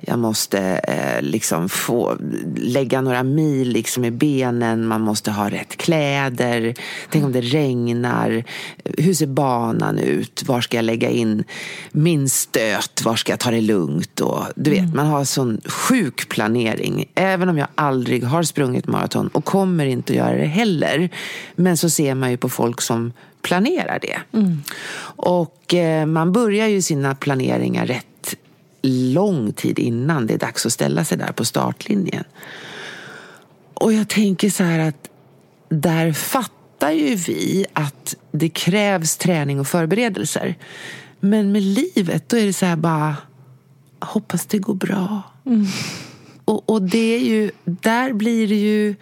[0.00, 2.16] jag måste eh, liksom få
[2.56, 6.74] lägga några mil liksom i benen, man måste ha rätt kläder,
[7.10, 8.44] tänk om det regnar,
[8.84, 11.44] hur ser banan ut, var ska jag lägga in
[11.92, 14.20] min stöt, var ska jag ta det lugnt?
[14.20, 14.96] Och du vet, mm.
[14.96, 20.12] man har sån sjuk planering, även om jag aldrig har sprungit maraton och kommer inte
[20.12, 21.10] att göra det heller,
[21.56, 23.12] men så ser man ju på folk som
[23.42, 24.38] planerar det.
[24.38, 24.62] Mm.
[25.16, 28.36] Och eh, man börjar ju sina planeringar rätt
[28.82, 32.24] lång tid innan det är dags att ställa sig där på startlinjen.
[33.74, 35.10] Och jag tänker så här att
[35.68, 40.54] där fattar ju vi att det krävs träning och förberedelser.
[41.20, 43.16] Men med livet, då är det så här bara,
[44.00, 45.22] hoppas det går bra.
[45.46, 45.66] Mm.
[46.44, 48.94] Och, och, det är ju, där blir det ju,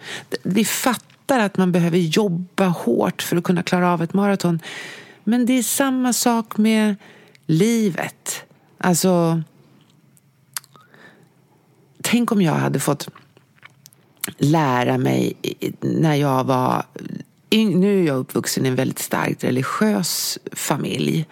[0.43, 4.59] vi fattar fattar att man behöver jobba hårt för att kunna klara av ett maraton.
[5.23, 6.95] Men det är samma sak med
[7.45, 8.43] livet.
[8.77, 9.43] Alltså...
[12.01, 13.09] Tänk om jag hade fått
[14.37, 15.33] lära mig
[15.81, 16.83] när jag var...
[17.51, 21.25] Nu är jag uppvuxen i en väldigt starkt religiös familj.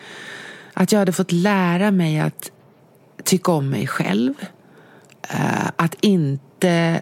[0.74, 2.52] Att jag hade fått lära mig att
[3.24, 4.34] tycka om mig själv.
[5.30, 7.02] Eh, att inte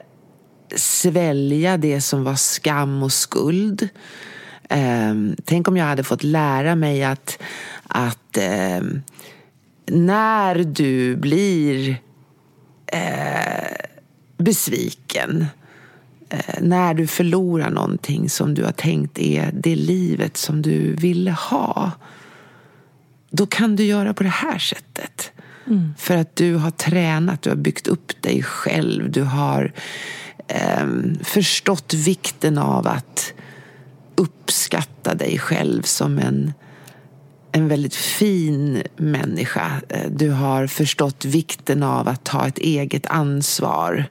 [0.75, 3.89] svälja det som var skam och skuld.
[4.69, 7.39] Um, tänk om jag hade fått lära mig att,
[7.87, 8.37] att
[8.79, 9.01] um,
[9.85, 11.89] när du blir
[12.93, 13.85] uh,
[14.37, 15.45] besviken,
[16.33, 21.31] uh, när du förlorar någonting som du har tänkt är det livet som du ville
[21.31, 21.91] ha,
[23.29, 25.31] då kan du göra på det här sättet.
[25.67, 25.93] Mm.
[25.97, 29.71] För att du har tränat, du har byggt upp dig själv, du har
[30.47, 30.87] eh,
[31.23, 33.33] förstått vikten av att
[34.15, 36.53] uppskatta dig själv som en,
[37.51, 39.81] en väldigt fin människa.
[39.89, 44.05] Eh, du har förstått vikten av att ta ett eget ansvar.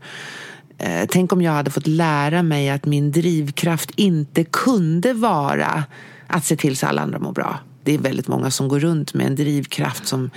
[0.79, 5.85] Eh, tänk om jag hade fått lära mig att min drivkraft inte kunde vara
[6.27, 7.59] att se till så alla andra mår bra.
[7.85, 10.31] Det är väldigt många som går runt med en drivkraft som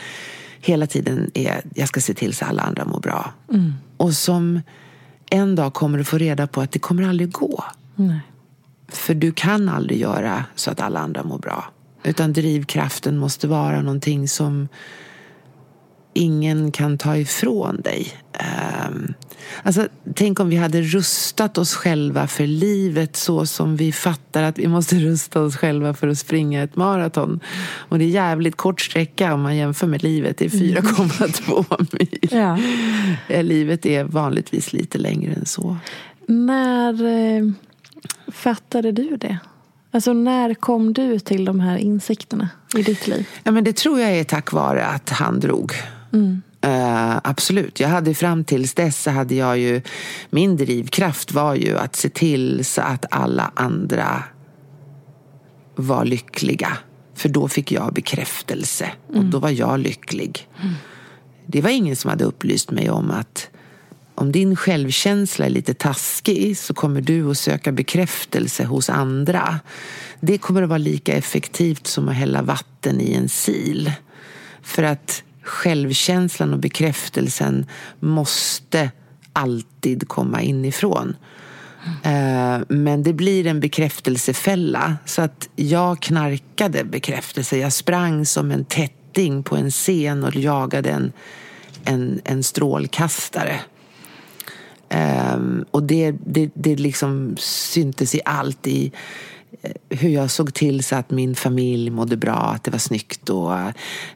[0.59, 3.33] hela tiden är jag ska se till så alla andra mår bra.
[3.53, 3.73] Mm.
[3.97, 4.61] Och som
[5.29, 7.63] en dag kommer du få reda på att det kommer aldrig gå.
[7.95, 8.19] Nej.
[8.87, 11.65] För du kan aldrig göra så att alla andra mår bra.
[12.03, 14.67] Utan drivkraften måste vara någonting som
[16.13, 18.07] ingen kan ta ifrån dig.
[18.89, 19.13] Um,
[19.63, 24.59] alltså, tänk om vi hade rustat oss själva för livet så som vi fattar att
[24.59, 27.39] vi måste rusta oss själva för att springa ett maraton.
[27.75, 30.37] Och det är jävligt kort sträcka om man jämför med livet.
[30.37, 31.87] Det är 4,2 mm.
[31.91, 32.29] mil.
[32.31, 32.57] Ja.
[33.27, 35.77] Eh, livet är vanligtvis lite längre än så.
[36.25, 37.51] När eh,
[38.27, 39.39] fattade du det?
[39.91, 43.27] Alltså när kom du till de här insikterna i ditt liv?
[43.43, 45.73] Ja, men det tror jag är tack vare att han drog.
[46.13, 46.41] Mm.
[46.67, 47.79] Uh, absolut.
[47.79, 49.81] Jag hade fram tills dess så hade jag ju
[50.29, 54.23] min drivkraft var ju att se till så att alla andra
[55.75, 56.77] var lyckliga.
[57.15, 59.31] För då fick jag bekräftelse och mm.
[59.31, 60.47] då var jag lycklig.
[60.61, 60.73] Mm.
[61.45, 63.49] Det var ingen som hade upplyst mig om att
[64.15, 69.59] om din självkänsla är lite taskig så kommer du att söka bekräftelse hos andra.
[70.19, 73.81] Det kommer att vara lika effektivt som att hälla vatten i en sil.
[74.61, 77.65] För att självkänslan och bekräftelsen
[77.99, 78.91] måste
[79.33, 81.15] alltid komma inifrån.
[82.03, 82.65] Mm.
[82.69, 84.97] Men det blir en bekräftelsefälla.
[85.05, 87.57] Så att jag knarkade bekräftelse.
[87.57, 91.11] Jag sprang som en tätting på en scen och jagade en,
[91.85, 93.59] en, en strålkastare.
[95.35, 98.67] Um, och det, det, det liksom syntes i allt.
[98.67, 98.91] I
[99.89, 103.51] hur jag såg till så att min familj mådde bra, att det var snyggt och
[103.51, 103.69] uh,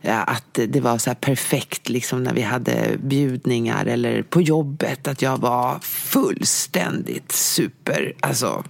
[0.03, 5.07] att det var så perfekt liksom när vi hade bjudningar eller på jobbet.
[5.07, 8.13] Att jag var fullständigt super.
[8.19, 8.63] Alltså,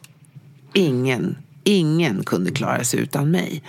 [0.74, 3.64] ingen Ingen kunde klara sig utan mig.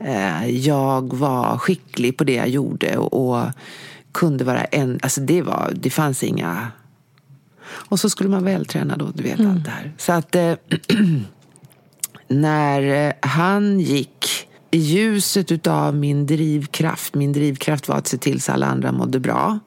[0.00, 3.44] Uh, jag var skicklig på det jag gjorde och,
[4.12, 4.98] kunde vara en...
[5.02, 6.70] Alltså det, var, det fanns inga
[7.70, 9.50] och så skulle man vältränad och du vet mm.
[9.50, 9.92] allt det här.
[9.98, 10.54] Så att eh,
[12.28, 18.40] när eh, han gick i ljuset av min drivkraft, min drivkraft var att se till
[18.40, 19.58] så alla andra mådde bra.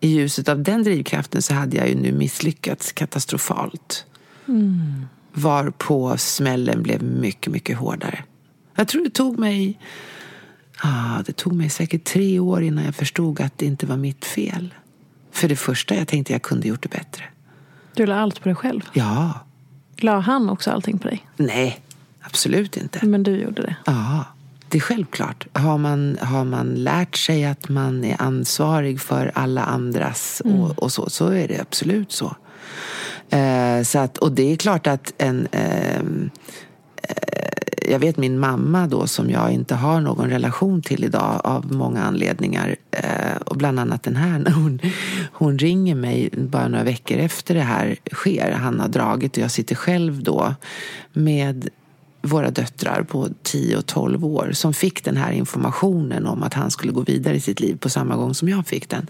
[0.00, 4.04] I ljuset av den drivkraften så hade jag ju nu misslyckats katastrofalt.
[4.48, 5.06] Mm.
[5.32, 8.24] var på smällen blev mycket, mycket hårdare.
[8.74, 9.78] Jag tror det tog mig,
[10.78, 14.24] ah, det tog mig säkert tre år innan jag förstod att det inte var mitt
[14.24, 14.74] fel.
[15.32, 17.24] För det första, jag tänkte jag kunde gjort det bättre.
[17.94, 18.80] Du la allt på dig själv?
[18.92, 19.40] Ja.
[19.96, 21.26] La han också allting på dig?
[21.36, 21.80] Nej,
[22.20, 23.06] absolut inte.
[23.06, 23.76] Men du gjorde det?
[23.86, 24.24] Ja,
[24.68, 25.46] det är självklart.
[25.52, 30.60] Har man, har man lärt sig att man är ansvarig för alla andras mm.
[30.60, 32.36] och, och, så, så är det absolut så.
[33.30, 36.02] Eh, så att, och det är klart att en eh,
[37.90, 42.02] jag vet min mamma då som jag inte har någon relation till idag av många
[42.02, 42.76] anledningar.
[42.90, 44.80] Eh, och bland annat den här när hon,
[45.32, 48.52] hon ringer mig bara några veckor efter det här sker.
[48.52, 50.54] Han har dragit och jag sitter själv då
[51.12, 51.68] med
[52.28, 56.70] våra döttrar på 10 och 12 år som fick den här informationen om att han
[56.70, 59.06] skulle gå vidare i sitt liv på samma gång som jag fick den.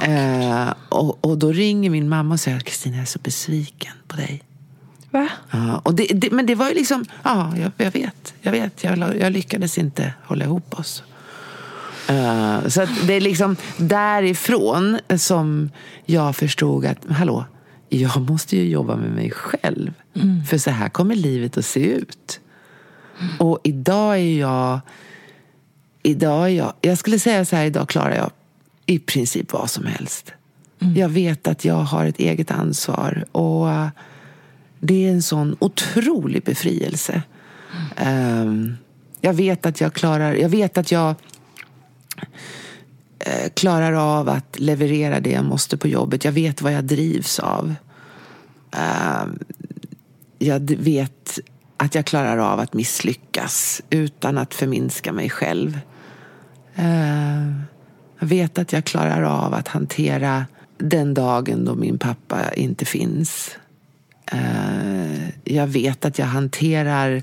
[0.00, 4.16] Eh, och, och då ringer min mamma och säger Kristina, jag är så besviken på
[4.16, 4.42] dig.
[5.10, 5.28] Va?
[5.50, 8.84] Ja, och det, det, men det var ju liksom, ja, jag, jag vet, jag vet,
[8.84, 11.02] jag, jag, lyckades inte hålla ihop oss.
[12.10, 15.70] Uh, så det är liksom därifrån som
[16.06, 17.44] jag förstod att, hallå,
[17.90, 19.92] jag måste ju jobba med mig själv.
[20.14, 20.44] Mm.
[20.44, 22.40] För så här kommer livet att se ut.
[23.20, 23.36] Mm.
[23.38, 24.80] Och idag är jag,
[26.02, 28.30] idag är jag, jag skulle säga så här, idag klarar jag
[28.86, 30.32] i princip vad som helst.
[30.80, 30.96] Mm.
[30.96, 33.24] Jag vet att jag har ett eget ansvar.
[33.32, 33.68] Och
[34.80, 37.22] det är en sån otrolig befrielse.
[37.96, 38.76] Mm.
[39.20, 41.14] Jag vet att jag klarar, jag vet att jag
[43.26, 46.24] Eh, klarar av att leverera det jag måste på jobbet.
[46.24, 47.74] Jag vet vad jag drivs av.
[48.72, 49.38] Ehm,
[50.38, 51.38] jag vet
[51.76, 55.80] att jag klarar av att misslyckas utan att förminska mig själv.
[56.74, 57.62] Ehm,
[58.18, 60.46] jag vet att jag klarar av att hantera
[60.78, 63.56] den dagen då min pappa inte finns.
[64.32, 67.22] Ehm, jag vet att jag hanterar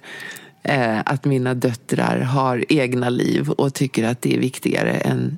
[0.64, 5.38] eh, att mina döttrar har egna liv och tycker att det är viktigare än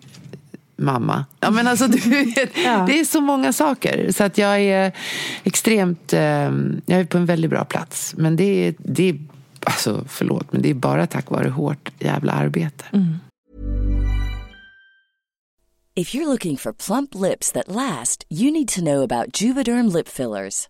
[0.80, 1.26] mamma.
[1.40, 2.86] Ja, men alltså, du vet, ja.
[2.88, 4.12] Det är så många saker.
[4.12, 4.92] Så att jag är
[5.44, 6.14] extremt...
[6.14, 6.20] Eh,
[6.86, 8.14] jag är på en väldigt bra plats.
[8.18, 9.20] Men det är, det är
[9.64, 12.86] alltså, förlåt, men det är bara tack vare hårt jävla arbete.
[12.94, 13.20] Mm.
[15.96, 20.08] If you're looking for plump lips that last, you need to know about juvederm lip
[20.08, 20.70] fillers.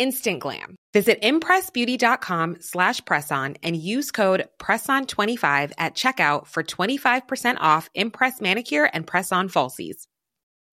[0.00, 0.74] instant glam.
[0.92, 8.90] Visit impressbeauty.com slash presson and use code PRESSON25 at checkout for 25% off Impress Manicure
[8.92, 10.06] and Press-On Falsies.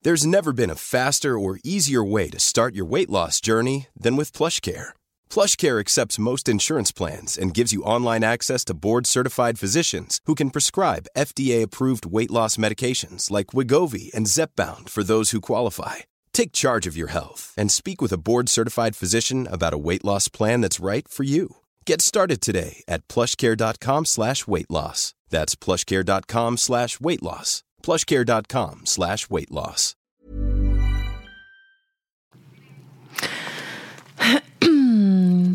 [0.04, 4.16] There's never been a faster or easier way to start your weight loss journey than
[4.16, 4.90] with PlushCare.
[5.30, 10.52] PlushCare accepts most insurance plans and gives you online access to board-certified physicians who can
[10.52, 15.98] prescribe FDA-approved weight loss medications like Wigovi and Zepbound for those who qualify
[16.38, 20.06] Take charge of your health and speak with a board certified physician about a weight
[20.06, 21.56] loss plan that's right for you.
[21.84, 25.16] Get started today at plushcare.com slash weight loss.
[25.32, 27.64] That's plushcare.com slash weight loss.
[27.82, 29.96] Plushcare.com slash weight loss.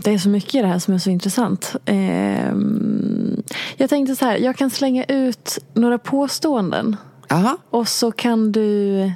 [0.05, 1.77] Det är så mycket i det här som är så intressant.
[1.85, 3.43] Ehm,
[3.77, 6.97] jag tänkte så här, jag kan slänga ut några påståenden.
[7.31, 7.59] Aha.
[7.71, 9.13] Och så kan du,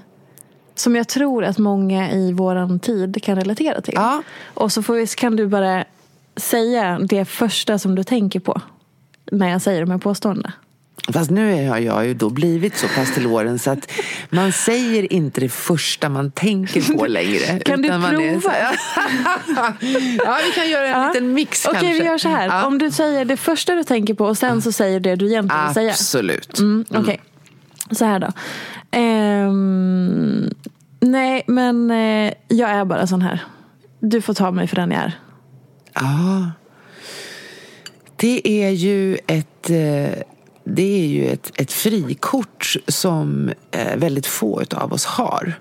[0.79, 3.95] som jag tror att många i våran tid kan relatera till.
[3.97, 4.23] Ja.
[4.55, 5.85] Och så får vi, kan du bara
[6.37, 8.61] säga det första som du tänker på
[9.33, 10.53] när jag säger de här påståendena.
[11.13, 13.93] Fast nu har jag ju då blivit så pass till åren så att
[14.31, 17.59] man säger inte det första man tänker på längre.
[17.59, 18.51] Kan du prova?
[18.51, 18.77] här-
[20.25, 21.07] ja, vi kan göra en Ja.
[21.09, 22.03] liten mix Okej, kanske.
[22.03, 22.47] vi gör så här.
[22.47, 22.67] Ja.
[22.67, 25.65] Om du säger det första du tänker på och sen så säger det du egentligen
[25.67, 25.91] vill säga.
[25.91, 26.59] Absolut.
[26.59, 27.21] Mm, Okej,
[27.91, 28.33] så här då.
[28.93, 30.51] Um,
[31.01, 33.45] nej, men eh, jag är bara sån här.
[34.01, 35.19] Du får ta mig för den jag är.
[35.95, 36.51] Ja.
[38.17, 40.23] Det är ju ett, eh,
[40.65, 45.55] det är ju ett, ett frikort som eh, väldigt få av oss har.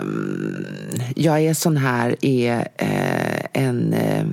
[0.00, 0.64] Um,
[1.16, 4.24] Jag är sån här är eh, en, eh,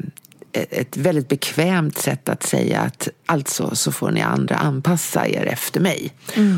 [0.69, 5.79] ett väldigt bekvämt sätt att säga att alltså så får ni andra anpassa er efter
[5.79, 6.13] mig.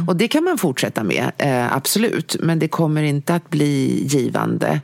[0.08, 2.36] Och det kan man fortsätta med, eh, absolut.
[2.40, 4.82] Men det kommer inte att bli givande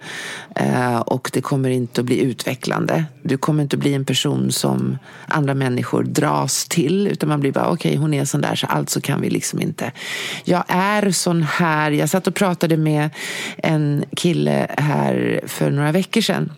[0.56, 3.06] eh, och det kommer inte att bli utvecklande.
[3.24, 4.98] Du kommer inte att bli en person som
[5.28, 9.02] andra människor dras till utan man blir bara okej hon är sån där så alltså
[9.02, 9.92] kan vi liksom inte.
[10.44, 13.10] Jag är sån här, jag satt och pratade med
[13.58, 16.52] en kille här för några veckor sedan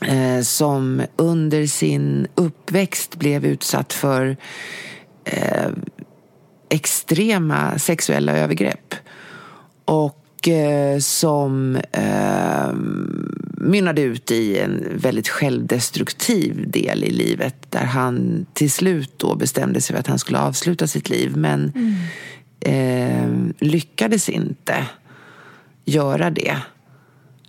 [0.00, 4.36] eh, som under sin uppväxt blev utsatt för
[5.24, 5.70] eh,
[6.68, 8.94] extrema sexuella övergrepp.
[9.84, 12.72] Och eh, som eh,
[13.58, 19.80] mynnade ut i en väldigt självdestruktiv del i livet där han till slut då bestämde
[19.80, 21.72] sig för att han skulle avsluta sitt liv men
[22.60, 23.28] eh,
[23.58, 24.86] lyckades inte
[25.84, 26.56] göra det.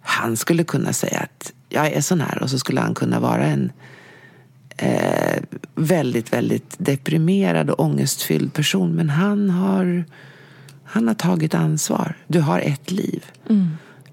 [0.02, 3.44] Han skulle kunna säga att jag är sån här och så skulle han kunna vara
[3.44, 3.72] en
[4.78, 5.44] eh,
[5.76, 8.96] väldigt, väldigt deprimerad och ångestfylld person.
[8.96, 10.06] Men han har,
[10.84, 12.16] han har tagit ansvar.
[12.28, 13.26] Du har ett liv.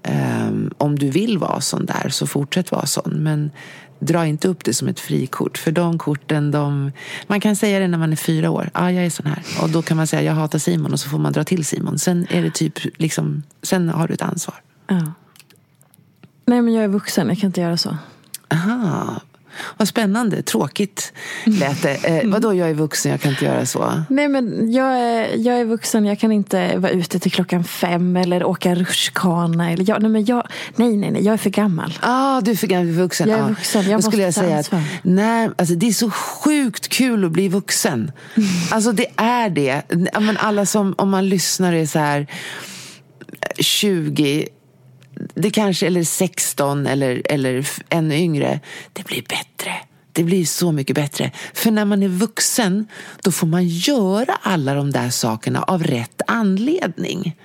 [0.03, 3.23] Eh, om du vill vara sån där så fortsätt vara sån.
[3.23, 3.51] Men
[3.99, 5.57] dra inte upp det som ett frikort.
[5.57, 6.91] För de korten, de...
[7.27, 8.69] Man kan säga det när man är fyra år.
[8.73, 9.43] Ja, jag är sån här.
[9.61, 11.99] Och då kan man säga jag hatar Simon och så får man dra till Simon.
[11.99, 14.55] Sen är det typ liksom, sen har du ett ansvar.
[14.87, 15.13] Ja.
[16.45, 17.27] Nej, men jag är vuxen.
[17.29, 17.97] Jag kan inte göra så.
[18.47, 19.21] Aha,
[19.77, 20.41] vad spännande.
[20.41, 21.13] Tråkigt
[21.45, 21.93] lät det.
[21.95, 24.03] Eh, vadå, jag är vuxen, jag kan inte göra så?
[24.09, 26.05] Nej, men jag är, jag är vuxen.
[26.05, 29.71] Jag kan inte vara ute till klockan fem eller åka rutschkana.
[29.71, 31.23] Eller jag, nej, men jag, nej, nej, nej.
[31.23, 31.93] Jag är för gammal.
[32.01, 33.29] Ah, du är för gammal för vuxen.
[33.29, 33.47] Jag är Ah.
[33.47, 37.25] vuxen, jag Då måste skulle jag säga att nej, alltså, det är så sjukt kul
[37.25, 38.11] att bli vuxen.
[38.71, 39.81] Alltså det är det.
[40.19, 42.27] Men alla som, om man lyssnar är så här
[43.59, 44.47] 20
[45.33, 48.59] det kanske, eller 16 eller, eller ännu yngre.
[48.93, 49.71] Det blir bättre.
[50.11, 51.31] Det blir så mycket bättre.
[51.53, 52.87] För när man är vuxen,
[53.21, 57.35] då får man göra alla de där sakerna av rätt anledning.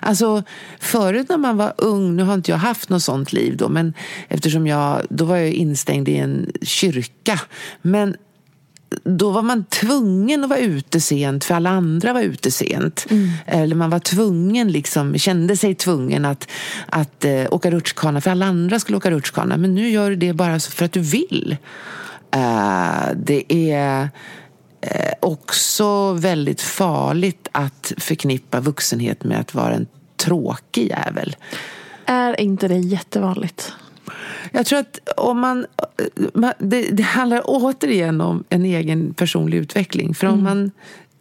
[0.00, 0.42] Alltså,
[0.80, 3.94] förut när man var ung, nu har inte jag haft något sånt liv då, men
[4.28, 7.40] eftersom jag, då var jag instängd i en kyrka.
[7.82, 8.16] Men
[9.04, 13.06] då var man tvungen att vara ute sent för alla andra var ute sent.
[13.46, 16.48] Eller man var tvungen, liksom, kände sig tvungen att,
[16.86, 19.56] att eh, åka rutschkana för alla andra skulle åka rutschkana.
[19.56, 21.56] Men nu gör du det bara för att du vill.
[22.30, 24.08] Eh, det är
[24.80, 29.86] eh, också väldigt farligt att förknippa vuxenhet med att vara en
[30.16, 31.36] tråkig jävel.
[32.06, 33.72] Är inte det jättevanligt?
[34.52, 35.66] Jag tror att om man,
[36.58, 40.14] det, det handlar återigen om en egen personlig utveckling.
[40.14, 40.70] För om, man,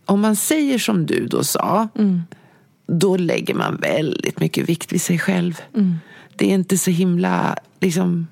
[0.06, 1.88] om man säger som du då sa,
[2.88, 5.62] då lägger man väldigt mycket vikt vid sig själv.
[6.36, 8.28] Det är inte så himla liksom,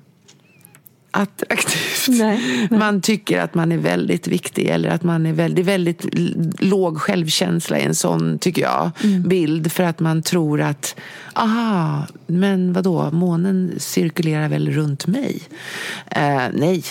[1.16, 2.08] attraktivt.
[2.08, 6.06] Nej, Man tycker att man är väldigt viktig eller att man är väldigt, väldigt
[6.60, 8.90] låg självkänsla i en sån, tycker jag,
[9.26, 9.72] bild.
[9.72, 10.96] För att man tror att,
[11.34, 15.42] aha, men vadå, månen cirkulerar väl runt mig?
[16.06, 16.84] Eh, nej.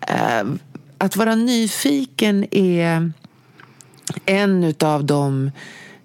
[0.00, 0.44] Eh,
[0.98, 3.12] att vara nyfiken är
[4.26, 5.50] en av de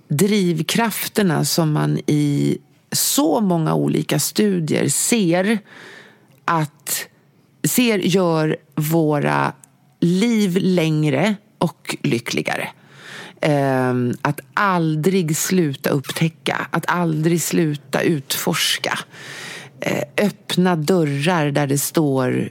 [0.08, 2.58] drivkrafterna som man i
[2.92, 5.60] så många olika studier ser
[6.46, 7.08] att
[7.64, 9.54] ser gör våra
[10.00, 12.68] liv längre och lyckligare.
[13.42, 19.00] Ehm, att aldrig sluta upptäcka, att aldrig sluta utforska.
[19.80, 22.50] Eh, öppna dörrar där det står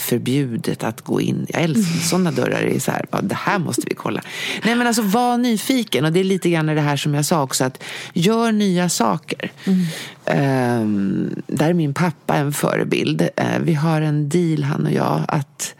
[0.00, 1.46] förbjudet att gå in.
[1.48, 2.60] Jag älskar sådana dörrar.
[2.60, 4.22] Är så här, det här måste vi kolla.
[4.64, 6.04] Nej men alltså var nyfiken.
[6.04, 7.64] Och det är lite grann det här som jag sa också.
[7.64, 7.82] Att
[8.12, 9.52] gör nya saker.
[9.64, 13.22] Um, där är min pappa en förebild.
[13.22, 15.24] Uh, vi har en deal han och jag.
[15.28, 15.74] Att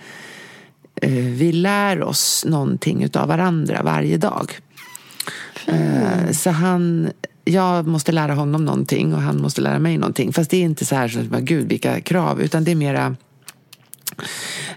[1.05, 4.53] uh, vi lär oss någonting av varandra varje dag.
[5.69, 7.11] Uh, så han
[7.49, 10.33] jag måste lära honom någonting och han måste lära mig någonting.
[10.33, 13.17] Fast det är inte så här, gud vilka krav, utan det är mera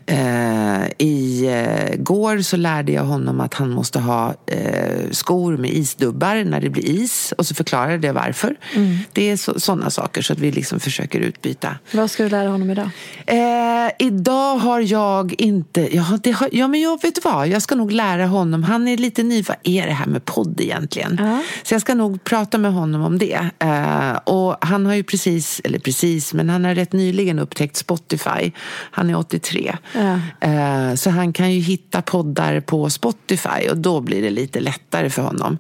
[0.06, 5.72] Eh, I eh, går så lärde jag honom att han måste ha eh, skor med
[5.72, 7.34] isdubbar när det blir is.
[7.38, 8.56] Och så förklarade jag varför.
[8.76, 8.98] Mm.
[9.14, 11.76] Det är sådana saker så att vi liksom försöker utbyta.
[11.92, 12.90] Vad ska du lära honom idag?
[13.26, 15.96] Eh, idag har jag inte...
[15.96, 17.48] Ja, har, ja, men jag vet vad.
[17.48, 18.64] Jag ska nog lära honom.
[18.64, 19.42] Han är lite ny.
[19.42, 21.18] Vad är det här med podd egentligen?
[21.20, 21.44] Ja.
[21.64, 23.50] Så jag ska nog prata med honom om det.
[23.60, 28.52] Eh, och han har ju precis, eller precis, men han har rätt nyligen upptäckt Spotify.
[28.92, 29.78] Han är 83.
[29.94, 30.20] Ja.
[30.40, 35.10] Eh, så han kan ju hitta poddar på Spotify och då blir det lite lättare
[35.10, 35.58] för honom.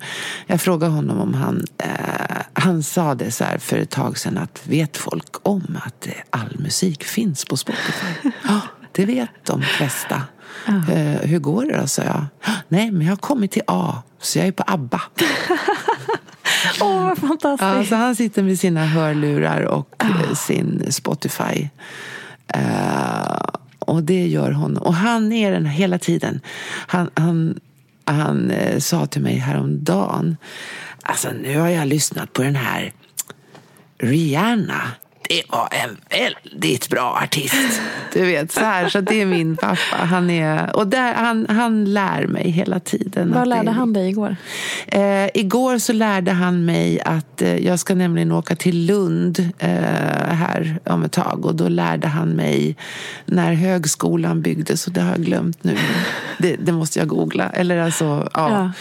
[0.47, 4.37] Jag frågade honom om han, eh, han sa det så här för ett tag sedan
[4.37, 8.31] att vet folk om att all musik finns på Spotify?
[8.47, 8.61] Ja,
[8.91, 10.23] det vet de flesta.
[10.65, 10.93] Ja.
[10.93, 12.25] Eh, hur går det då, sa jag.
[12.67, 15.01] Nej, men jag har kommit till A, så jag är på ABBA.
[16.81, 17.61] Åh, oh, vad fantastiskt.
[17.61, 20.33] Ja, så han sitter med sina hörlurar och oh.
[20.33, 21.69] sin Spotify.
[22.57, 23.58] Uh,
[23.89, 24.83] och det gör honom.
[24.83, 26.41] Och han är den hela tiden.
[26.87, 27.59] Han, han,
[28.05, 30.37] han eh, sa till mig häromdagen.
[31.01, 32.93] Alltså nu har jag lyssnat på den här
[33.97, 34.81] Rihanna
[35.29, 37.81] det var en väldigt bra artist.
[38.13, 38.89] Du vet, så här.
[38.89, 39.95] Så det är min pappa.
[39.95, 43.33] Han, är, och där, han, han lär mig hela tiden.
[43.33, 44.35] Vad lärde det, han dig igår?
[44.87, 49.69] Eh, igår så lärde han mig att eh, jag ska nämligen åka till Lund eh,
[50.33, 51.45] här om ett tag.
[51.45, 52.75] Och då lärde han mig
[53.25, 54.87] när högskolan byggdes.
[54.87, 55.77] Och det har jag glömt nu.
[56.37, 57.49] Det, det måste jag googla.
[57.49, 58.71] Eller alltså, ja.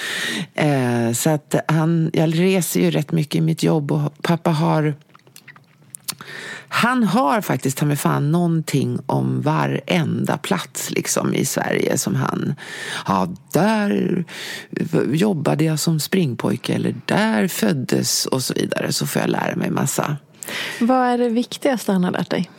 [0.54, 0.62] ja.
[0.62, 4.94] Eh, så att han, jag reser ju rätt mycket i mitt jobb och pappa har
[6.68, 12.54] han har faktiskt ta mig fan någonting om varenda plats liksom i Sverige som han...
[13.06, 14.24] Ja, där
[15.12, 18.92] jobbade jag som springpojke eller där föddes och så vidare.
[18.92, 20.16] Så får jag lära mig massa.
[20.80, 22.50] Vad är det viktigaste han har lärt dig?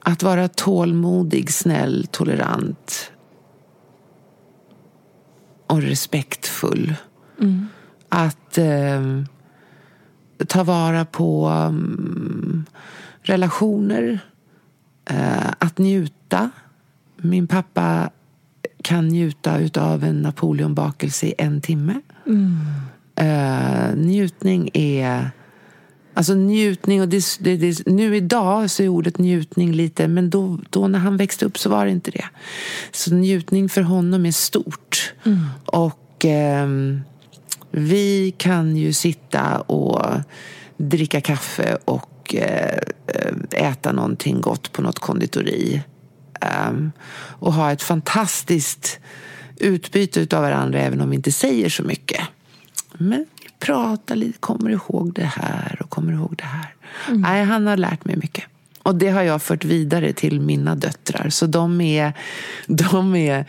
[0.00, 3.12] Att vara tålmodig, snäll, tolerant
[5.66, 6.94] och respektfull.
[7.40, 7.68] Mm.
[8.08, 9.02] Att eh,
[10.46, 12.66] ta vara på um,
[13.28, 14.18] relationer,
[15.10, 16.50] uh, att njuta.
[17.16, 18.10] Min pappa
[18.82, 22.00] kan njuta av en Napoleonbakelse i en timme.
[22.26, 22.56] Mm.
[23.20, 25.30] Uh, njutning är...
[26.14, 30.58] Alltså njutning, och det, det, det, nu idag så är ordet njutning lite, men då,
[30.70, 32.24] då när han växte upp så var det inte det.
[32.92, 35.14] Så njutning för honom är stort.
[35.24, 35.38] Mm.
[35.64, 36.24] Och...
[36.64, 37.02] Um,
[37.70, 40.20] vi kan ju sitta och
[40.76, 42.78] dricka kaffe och eh,
[43.52, 45.82] äta någonting gott på något konditori.
[46.40, 49.00] Ehm, och ha ett fantastiskt
[49.56, 52.20] utbyte av varandra även om vi inte säger så mycket.
[52.92, 56.74] Men vi pratar lite, kommer ihåg det här och kommer ihåg det här.
[57.08, 57.20] Mm.
[57.20, 58.44] Nej, han har lärt mig mycket.
[58.82, 61.28] Och det har jag fört vidare till mina döttrar.
[61.28, 62.12] Så de är,
[62.66, 63.44] de är,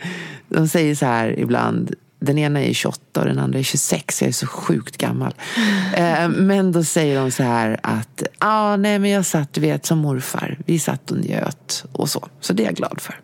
[0.48, 4.22] de säger så här ibland, den ena är 28 och den andra är 26.
[4.22, 5.34] Jag är så sjukt gammal.
[5.94, 9.98] Eh, men då säger de så här att ah, nej, men jag satt vet, som
[9.98, 10.58] morfar.
[10.66, 12.28] Vi satt och njöt och så.
[12.40, 13.20] Så det är jag glad för.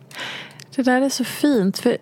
[0.75, 1.77] Det där är så fint.
[1.77, 1.97] För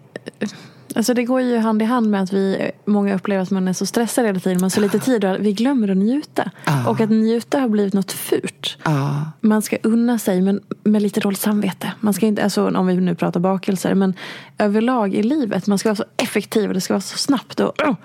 [0.95, 3.73] Alltså det går ju hand i hand med att vi, många upplever att man är
[3.73, 4.57] så stressad hela tiden.
[4.57, 6.51] Man har så lite tid och vi glömmer att njuta.
[6.65, 6.89] Ah.
[6.89, 8.77] Och att njuta har blivit något fult.
[8.83, 9.15] Ah.
[9.41, 11.91] Man ska unna sig men med lite dåligt samvete.
[11.99, 14.13] Man ska inte, alltså, om vi nu pratar bakelser, men
[14.57, 15.67] överlag i livet.
[15.67, 17.59] Man ska vara så effektiv och det ska vara så snabbt.
[17.59, 17.95] Och, oh,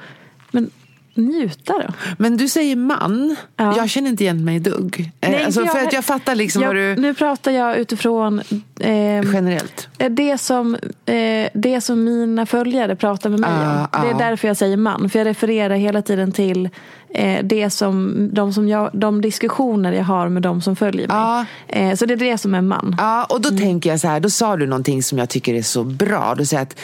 [0.50, 0.70] men
[1.14, 1.92] njuta då.
[2.18, 3.36] Men du säger man.
[3.56, 3.76] Ja.
[3.76, 5.12] Jag känner inte igen mig ett dugg.
[5.20, 6.96] Eh, Nej, alltså, jag, för att jag fattar liksom jag, vad du...
[6.96, 8.40] Nu pratar jag utifrån...
[8.80, 9.88] Eh, Generellt?
[10.10, 10.74] Det som,
[11.06, 13.86] eh, det som mina följare pratar med mig ah, om.
[13.92, 14.04] Ah.
[14.04, 15.10] Det är därför jag säger man.
[15.10, 16.68] För jag refererar hela tiden till
[17.14, 21.16] eh, det som, de, som jag, de diskussioner jag har med de som följer mig.
[21.16, 21.44] Ah.
[21.68, 22.96] Eh, så det är det som är man.
[22.98, 23.60] Ja, och då mm.
[23.60, 24.20] tänker jag så här.
[24.20, 26.34] Då sa du någonting som jag tycker är så bra.
[26.38, 26.80] Du säger att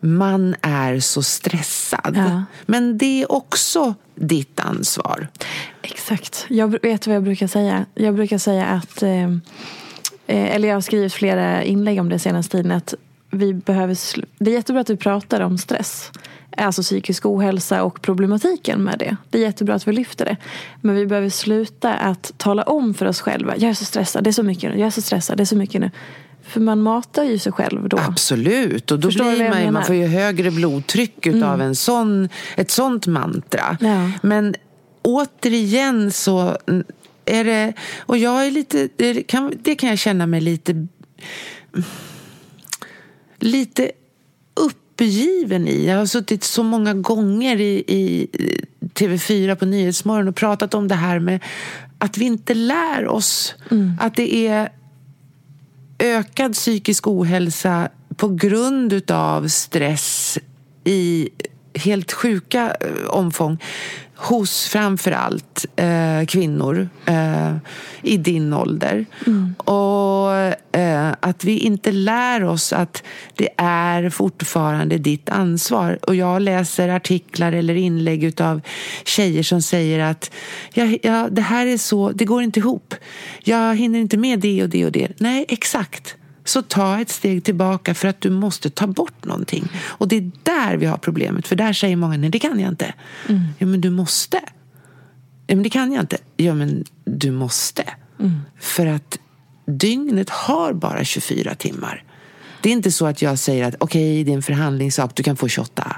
[0.00, 2.14] man är så stressad.
[2.16, 2.44] Ja.
[2.66, 5.28] Men det är också ditt ansvar.
[5.82, 6.46] Exakt.
[6.48, 7.86] Jag vet vad jag brukar säga.
[7.94, 9.24] Jag brukar säga att, eh,
[10.26, 12.94] eh, eller jag har skrivit flera inlägg om det senaste tiden, att
[13.30, 13.98] vi behöver,
[14.38, 16.10] det är jättebra att vi pratar om stress.
[16.56, 19.16] Alltså psykisk ohälsa och problematiken med det.
[19.30, 20.36] Det är jättebra att vi lyfter det.
[20.80, 23.56] Men vi behöver sluta att tala om för oss själva.
[23.56, 24.78] Jag är så stressad, det är så mycket nu.
[24.78, 25.90] Jag är så stressad, det är så mycket nu.
[26.48, 27.98] För man matar ju sig själv då.
[27.98, 29.62] Absolut, och då Förstår blir man, man?
[29.62, 29.84] Mm.
[29.84, 33.76] får ju högre blodtryck utav en sån, ett sånt mantra.
[33.80, 34.10] Ja.
[34.22, 34.54] Men
[35.02, 36.56] återigen så
[37.24, 40.86] är det, och jag är lite, det kan, det kan jag känna mig lite,
[43.38, 43.90] lite
[44.54, 45.86] uppgiven i.
[45.86, 48.28] Jag har suttit så många gånger i, i
[48.80, 51.40] TV4 på Nyhetsmorgon och pratat om det här med
[51.98, 53.54] att vi inte lär oss.
[54.00, 54.68] Att det är
[55.98, 60.38] ökad psykisk ohälsa på grund utav stress
[60.84, 61.28] i
[61.74, 63.58] helt sjuka eh, omfång
[64.20, 67.56] hos framför allt eh, kvinnor eh,
[68.02, 69.06] i din ålder.
[69.56, 70.32] Och
[70.80, 73.02] eh, att vi inte lär oss att
[73.34, 75.98] det är fortfarande ditt ansvar.
[76.02, 78.60] Och jag läser artiklar eller inlägg utav
[79.04, 80.30] tjejer som säger att
[80.74, 82.94] ja, ja, det här är så, det går inte ihop.
[83.44, 85.08] Jag hinner inte med det och det och det.
[85.20, 86.17] Nej, exakt.
[86.48, 89.68] Så ta ett steg tillbaka för att du måste ta bort någonting.
[89.84, 91.46] Och det är där vi har problemet.
[91.46, 92.94] För där säger många, nej det kan jag inte.
[93.58, 94.40] Ja men du måste.
[95.46, 96.18] Ja men det kan jag inte.
[96.36, 97.84] Ja men du måste.
[98.60, 99.18] För att
[99.66, 102.04] dygnet har bara 24 timmar.
[102.60, 105.36] Det är inte så att jag säger att okej, det är en förhandlingssak, du kan
[105.36, 105.96] få 28.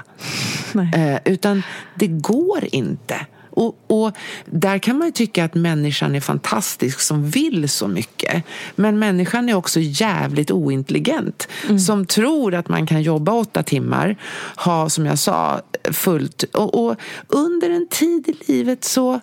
[0.73, 0.91] Nej.
[0.95, 1.63] Eh, utan
[1.95, 3.25] det går inte.
[3.51, 4.11] Och, och
[4.45, 8.43] där kan man ju tycka att människan är fantastisk som vill så mycket.
[8.75, 11.47] Men människan är också jävligt ointelligent.
[11.87, 14.15] Som tror att man kan jobba åtta timmar,
[14.55, 16.43] ha som jag sa fullt.
[16.43, 16.95] Och, och
[17.27, 19.19] under en tid i livet så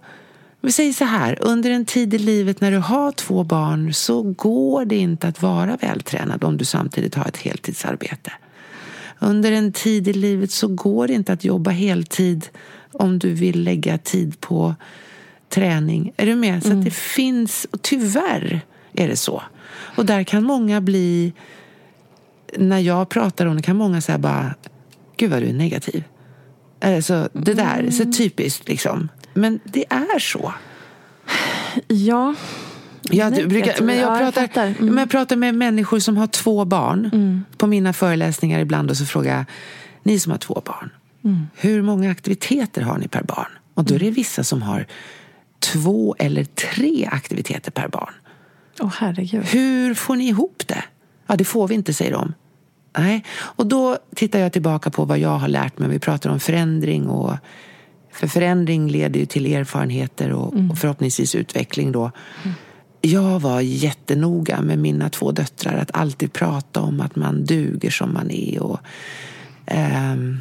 [0.60, 4.22] vi säger så här, under en tid i livet när du har två barn så
[4.22, 8.32] går det inte att vara vältränad om du samtidigt har ett heltidsarbete.
[9.18, 12.48] Under en tid i livet så går det inte att jobba heltid
[12.98, 14.74] om du vill lägga tid på
[15.48, 16.12] träning.
[16.16, 16.62] Är du med?
[16.62, 18.60] Så att det finns, och tyvärr
[18.92, 19.42] är det så.
[19.96, 21.32] Och där kan många bli,
[22.56, 24.54] när jag pratar om det kan många säga bara,
[25.16, 26.04] gud vad du är negativ.
[26.80, 29.08] Alltså, det där är så typiskt liksom.
[29.34, 30.52] Men det är så.
[31.88, 32.34] Ja.
[33.02, 33.86] Ja, du brukar, Negativ.
[33.86, 34.66] men jag, Ja, jag pratar.
[34.66, 34.86] Mm.
[34.86, 39.06] men jag pratar med människor som har två barn på mina föreläsningar ibland och så
[39.06, 39.44] frågar jag,
[40.02, 40.90] ni som har två barn,
[41.24, 41.46] Mm.
[41.54, 43.50] hur många aktiviteter har ni per barn?
[43.74, 44.86] Och då är det vissa som har
[45.58, 48.12] två eller tre aktiviteter per barn.
[48.80, 49.44] Åh herregud.
[49.44, 50.84] Hur får ni ihop det?
[51.26, 52.34] Ja, det får vi inte, säger de.
[52.98, 53.24] Nej.
[53.38, 55.88] Och då tittar jag tillbaka på vad jag har lärt mig.
[55.88, 57.34] Vi pratar om förändring och
[58.12, 62.10] för förändring leder ju till erfarenheter och, och förhoppningsvis utveckling då.
[63.00, 68.14] Jag var jättenoga med mina två döttrar att alltid prata om att man duger som
[68.14, 68.80] man är och
[69.66, 70.38] ehm,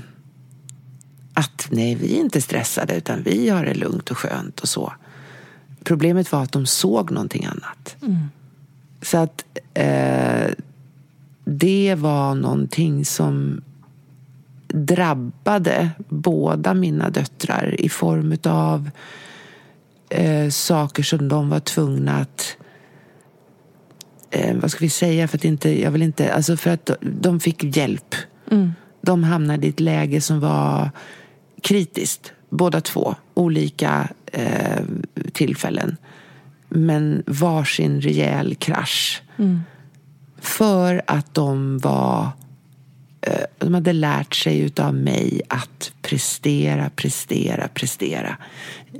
[1.38, 4.94] att nej, vi är inte stressade utan vi har det lugnt och skönt och så.
[5.84, 7.96] Problemet var att de såg någonting annat.
[9.02, 10.52] Så att eh,
[11.46, 13.62] det var någonting som
[14.68, 18.90] drabbade båda mina döttrar i form av
[20.10, 22.58] eh, saker som de var tvungna att
[24.30, 26.96] eh, vad ska vi säga för att inte, jag vill inte, alltså för att de,
[27.02, 28.16] de fick hjälp.
[29.02, 30.92] De hamnade i ett läge som var
[31.62, 34.84] kritiskt, båda två, olika eh,
[35.34, 35.98] tillfällen.
[36.70, 39.22] Men varsin rejäl krasch.
[40.40, 42.30] För att de var
[43.22, 48.38] eh, de hade lärt sig utav mig att prestera, prestera, prestera.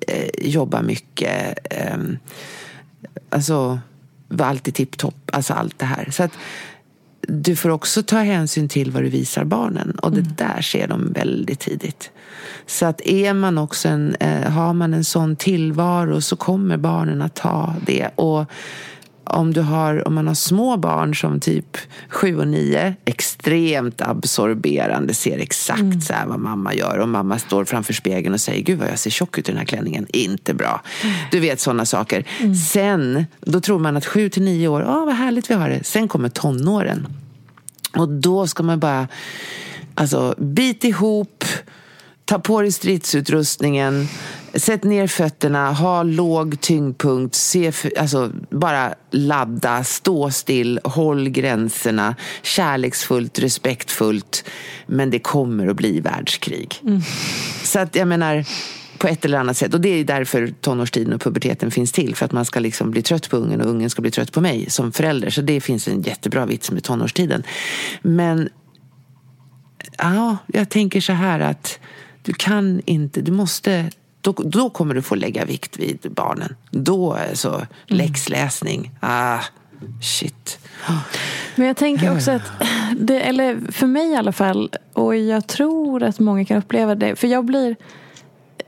[0.08, 1.58] Eh, jobba mycket.
[1.74, 1.98] Eh,
[3.30, 3.80] alltså,
[4.28, 5.30] vara alltid tipptopp.
[5.34, 6.12] Alltså allt det här.
[6.12, 6.32] Så att
[7.22, 9.92] du får också ta hänsyn till vad du visar barnen.
[9.92, 12.12] Och det där ser de väldigt tidigt.
[12.66, 17.22] Så att är man också en, eh, har man en sån tillvaro så kommer barnen
[17.22, 18.10] att ta det.
[18.16, 18.46] Och
[19.30, 21.78] om, du har, om man har små barn som typ
[22.10, 26.98] sju och nio, extremt absorberande, ser exakt så här vad mamma gör.
[26.98, 29.60] Och mamma står framför spegeln och säger, gud vad jag ser tjock ut i den
[29.60, 30.08] här klänningen.
[30.10, 30.82] Inte bra.
[31.32, 32.26] Du vet sådana saker.
[32.74, 35.84] Sen, då tror man att sju till nio år, ja vad härligt vi har det.
[35.84, 37.08] Sen kommer tonåren.
[37.98, 39.08] Och då ska man bara,
[39.96, 41.44] alltså bit ihop,
[42.28, 44.08] ta på dig stridsutrustningen,
[44.54, 53.40] sätt ner fötterna, ha låg tyngdpunkt, se, alltså bara ladda, stå still, håll gränserna, kärleksfullt,
[53.40, 54.44] respektfullt.
[54.88, 56.82] Men det kommer att bli världskrig.
[57.64, 58.46] Så att jag menar,
[58.98, 59.74] på ett eller annat sätt.
[59.74, 62.16] Och det är därför tonårstiden och puberteten finns till.
[62.16, 64.42] För att man ska liksom bli trött på ungen och ungen ska bli trött på
[64.42, 65.30] mig som förälder.
[65.30, 67.44] Så det finns en jättebra vits med tonårstiden.
[68.02, 68.50] Men
[69.98, 71.80] ja, jag tänker så här att
[72.28, 73.90] du kan inte, du måste
[74.22, 76.56] då, då kommer du få lägga vikt vid barnen.
[76.72, 79.40] Då är så läxläsning, ah,
[80.02, 80.60] Shit.
[81.56, 82.52] Men jag tänker också att,
[82.98, 87.16] det, eller för mig i alla fall, och jag tror att många kan uppleva det,
[87.16, 87.76] för jag blir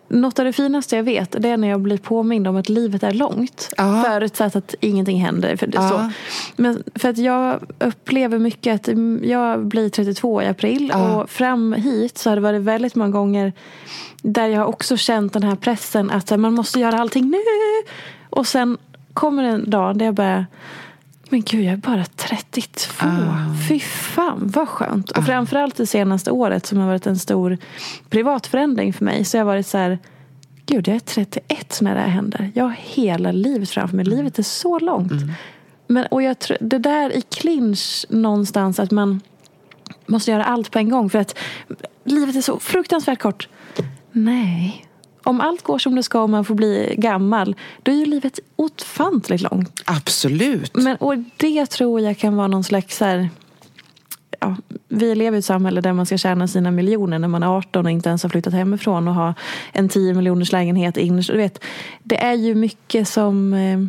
[0.10, 3.04] något av det finaste jag vet det är när jag blir påmind om att livet
[3.04, 3.74] är långt.
[3.78, 4.04] Ja.
[4.08, 5.56] Förutsatt att ingenting händer.
[5.56, 6.12] För, så.
[6.56, 11.22] Men för att jag upplever mycket att mm, jag blir 32 i april Ja.
[11.22, 13.54] och fram hit så har det varit väldigt många gånger
[14.22, 17.38] där jag har också känt den här pressen att man måste göra allting nu.
[18.30, 18.78] Och sen
[19.14, 20.46] kommer en dag där jag bara
[21.30, 23.06] men gud, jag är bara 32.
[23.68, 25.12] Fy fan, vad skönt.
[25.12, 27.58] Och framförallt det senaste året som har varit en stor
[28.10, 29.26] privat förändring för mig.
[29.26, 30.00] Så jag har varit så här,
[30.66, 32.52] gud jag är 31 när det här händer.
[32.56, 34.06] Jag har hela livet framför mig.
[34.06, 35.12] Livet är så långt.
[35.88, 39.22] Men, och jag tror, det där i clinch någonstans att man
[40.06, 41.10] måste göra allt på en gång.
[41.10, 41.38] För att
[42.04, 43.48] livet är så fruktansvärt kort.
[44.12, 44.86] Nej.
[45.24, 48.40] Om allt går som det ska och man får bli gammal, då är ju livet
[48.56, 49.82] ofantligt långt.
[49.86, 50.76] Absolut.
[50.76, 53.30] Men, och det tror jag kan vara någon slags här,
[54.40, 54.56] ja,
[54.88, 57.86] vi lever i ett samhälle där man ska tjäna sina miljoner när man är 18
[57.86, 59.34] och inte ens har flyttat hemifrån och ha
[59.72, 61.22] en 10 miljoners lägenhet in.
[61.22, 61.64] Du vet,
[62.04, 63.80] det är ju mycket som eh,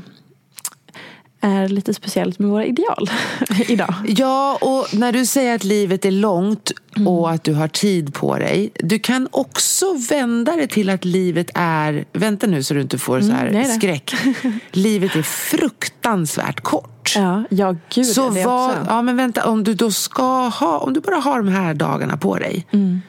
[1.41, 3.11] är lite speciellt med våra ideal
[3.69, 3.95] idag.
[4.09, 7.09] Ja, och när du säger att livet är långt Mm.
[7.09, 8.71] och att du har tid på dig.
[8.75, 12.05] Du kan också vända det till att livet är...
[12.13, 14.15] Vänta nu så du inte får så här Mm, nej, skräck.
[14.71, 17.13] livet är fruktansvärt kort.
[17.17, 18.87] Ja, ja gud Så det vad, också.
[18.89, 22.17] ja men vänta, om du då ska ha, om du bara har de här dagarna
[22.17, 22.67] på dig.
[22.71, 23.01] Mm.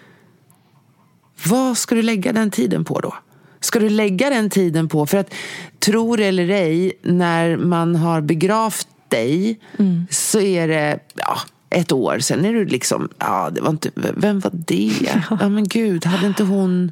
[1.45, 3.13] Vad ska du lägga den tiden på då?
[3.61, 5.33] Ska du lägga den tiden på, för att
[5.79, 10.07] tro det eller ej, när man har begravt dig Mm.
[10.09, 11.37] så är det ja,
[11.69, 14.91] ett år, sen är du liksom, ja det var inte, vem var det?
[15.39, 16.91] Ja men gud, hade inte hon,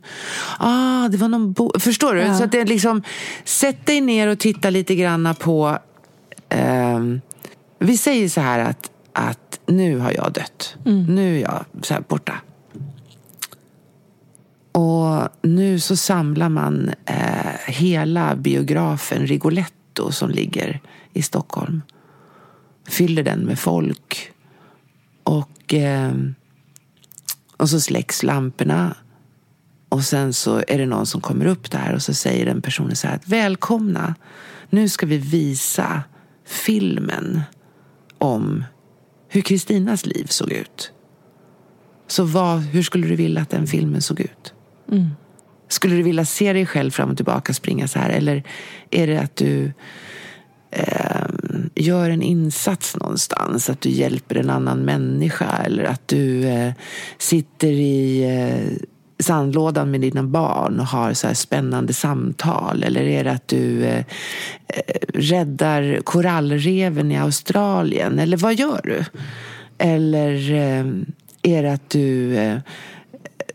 [0.59, 2.21] ah det var någon bo, förstår du?
[2.21, 2.37] Ja.
[2.37, 3.03] Så att det är liksom,
[3.43, 5.79] sätt dig ner och titta lite granna på
[6.49, 7.21] Ehm,
[7.79, 10.75] vi säger så här att, att nu har jag dött.
[11.09, 12.33] Nu är jag så här borta.
[14.71, 20.79] Och nu så samlar man eh, hela biografen Rigoletto som ligger
[21.13, 21.81] i Stockholm.
[22.87, 24.31] Fyller den med folk.
[25.23, 26.13] Och, eh,
[27.57, 28.95] och så släcks lamporna.
[29.89, 32.95] Och sen så är det någon som kommer upp där och så säger den personen
[32.95, 34.15] så här att välkomna,
[34.69, 36.03] nu ska vi visa
[36.45, 37.41] filmen
[38.17, 38.63] om
[39.27, 40.91] hur Kristinas liv såg ut.
[42.07, 44.53] Så vad, hur skulle du vilja att den filmen såg ut?
[44.91, 45.09] Mm.
[45.67, 48.09] Skulle du vilja se dig själv fram och tillbaka springa så här?
[48.09, 48.43] Eller
[48.91, 49.71] är det att du
[50.71, 51.25] eh,
[51.75, 53.69] gör en insats någonstans?
[53.69, 55.57] Att du hjälper en annan människa?
[55.65, 56.73] Eller att du eh,
[57.17, 58.87] sitter i eh,
[59.19, 62.83] sandlådan med dina barn och har så här spännande samtal?
[62.83, 64.03] Eller är det att du eh,
[64.67, 64.83] eh,
[65.13, 68.19] räddar korallreven i Australien?
[68.19, 69.05] Eller vad gör du?
[69.77, 70.85] Eller eh,
[71.41, 72.57] är det att du eh,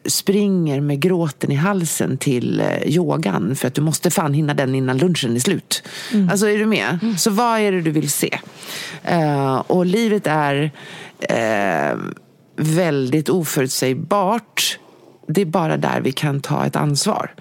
[0.07, 4.75] springer med gråten i halsen till eh, yogan för att du måste fan hinna den
[4.75, 5.83] innan lunchen är slut.
[6.31, 6.99] Alltså är du med?
[7.19, 8.39] Så vad är det du vill se?
[9.03, 10.71] Eh, och livet är
[11.21, 11.99] eh,
[12.57, 14.79] väldigt oförutsägbart.
[15.29, 17.35] Det är bara där vi kan ta ett ansvar.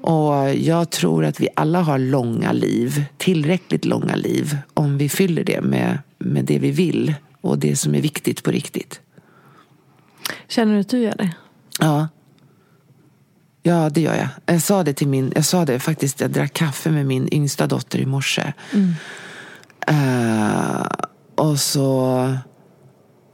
[0.00, 5.44] Och jag tror att vi alla har långa liv, tillräckligt långa liv, om vi fyller
[5.44, 9.00] det med, med det vi vill och det som är viktigt på riktigt.
[10.48, 11.30] Känner du att du gör det?
[11.80, 12.08] Ja.
[13.62, 14.28] Ja, det gör jag.
[14.46, 17.66] Jag sa det till min, jag sa det faktiskt, jag drack kaffe med min yngsta
[17.66, 18.52] dotter i morse.
[19.86, 20.86] Eh,
[21.34, 22.38] och så,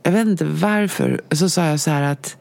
[0.03, 2.37] jag vet inte varför, så sa jag så här att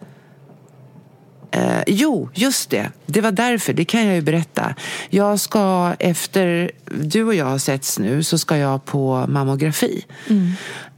[1.51, 2.89] Eh, jo, just det.
[3.05, 3.73] Det var därför.
[3.73, 4.75] Det kan jag ju berätta.
[5.09, 10.05] Jag ska efter du och jag har setts nu så ska jag på mammografi.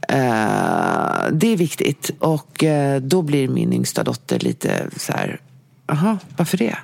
[0.08, 2.10] Eh, det är viktigt.
[2.18, 5.40] Och eh, då blir min yngsta dotter lite så här.
[5.86, 6.76] Jaha, varför det?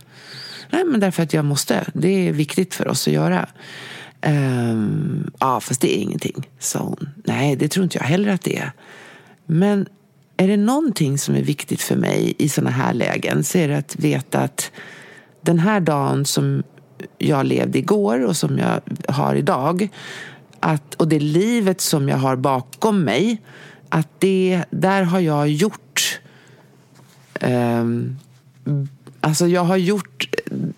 [0.70, 1.84] Nej, men därför att jag måste.
[1.94, 3.48] Det är viktigt för oss att göra.
[4.20, 7.08] Ehm, ja, fast det är ingenting, sa hon.
[7.24, 8.72] Nej, det tror inte jag heller att det är.
[9.46, 9.86] Men
[10.40, 13.78] är det någonting som är viktigt för mig i sådana här lägen så är det
[13.78, 14.70] att veta att
[15.40, 16.62] den här dagen som
[17.18, 19.88] jag levde igår och som jag har idag
[20.60, 23.42] att, och det livet som jag har bakom mig
[23.88, 26.20] att det, där har jag gjort
[27.40, 28.18] um,
[29.22, 30.28] Alltså jag har gjort,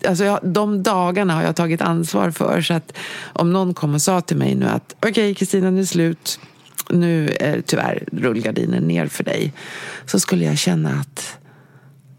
[0.07, 2.61] alltså jag, de dagarna har jag tagit ansvar för.
[2.61, 2.97] Så att
[3.33, 6.39] om någon kom och sa till mig nu att okej Kristina, nu är det slut.
[6.93, 9.53] Nu är tyvärr rullgardinen ner för dig.
[10.05, 11.37] Så skulle jag känna att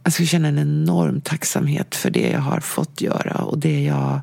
[0.04, 4.20] jag skulle känna en enorm tacksamhet för det jag har fått göra och det jag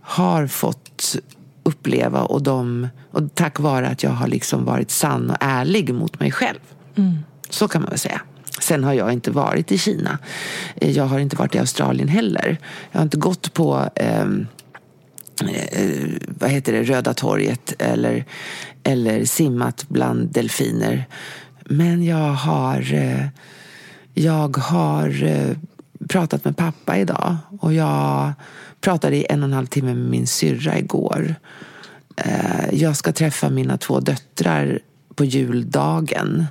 [0.00, 1.16] har fått
[1.62, 6.20] uppleva och, de, och tack vare att jag har liksom varit sann och ärlig mot
[6.20, 6.58] mig själv.
[6.96, 7.18] Mm.
[7.50, 8.20] Så kan man väl säga.
[8.60, 10.18] Sen har jag inte varit i Kina.
[10.76, 12.58] Eh, Jag har inte varit i Australien heller.
[12.92, 14.46] Jag har inte gått på ehm,
[15.42, 18.24] Eh, eh, vad heter det, Röda torget eller,
[18.82, 21.04] eller simmat bland delfiner.
[21.64, 23.26] Men jag har, eh,
[24.14, 25.56] jag har eh,
[26.08, 28.32] pratat med pappa idag och jag
[28.80, 31.34] pratade i en och en halv timme med min syrra igår.
[32.16, 34.78] Eh, Jag ska träffa mina två döttrar
[35.14, 36.46] på juldagen.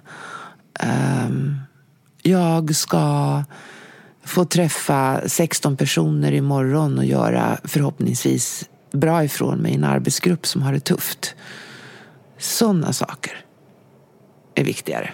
[0.79, 1.55] Ehm,
[2.21, 3.43] jag ska
[4.25, 10.61] få träffa 16 personer imorgon och göra förhoppningsvis bra ifrån mig i en arbetsgrupp som
[10.61, 11.35] har det tufft.
[12.37, 13.45] Sådana saker
[14.55, 15.13] är viktigare.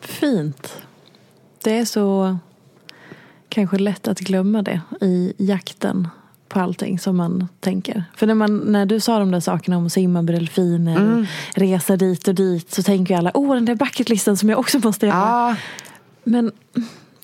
[0.00, 0.76] Fint.
[1.62, 2.38] Det är så
[3.48, 6.08] kanske lätt att glömma det i jakten
[6.48, 8.04] på allting som man tänker.
[8.16, 11.26] För när, man, när du sa de där sakerna om att simma med delfiner och
[11.60, 14.78] resa dit och dit så tänker ju alla, åh den där bucketlisten som jag också
[14.78, 15.16] måste göra.
[15.16, 15.56] Ja,
[16.24, 16.52] Men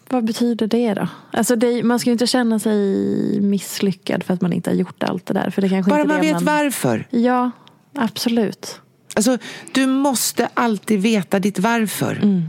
[0.09, 1.09] vad betyder det då?
[1.33, 5.03] Alltså det, man ska ju inte känna sig misslyckad för att man inte har gjort
[5.03, 5.51] allt det där.
[5.51, 7.07] För det kanske bara inte man vet varför.
[7.11, 7.51] Ja,
[7.95, 8.81] absolut.
[9.15, 9.39] Alltså,
[9.73, 12.43] du måste alltid veta ditt varför.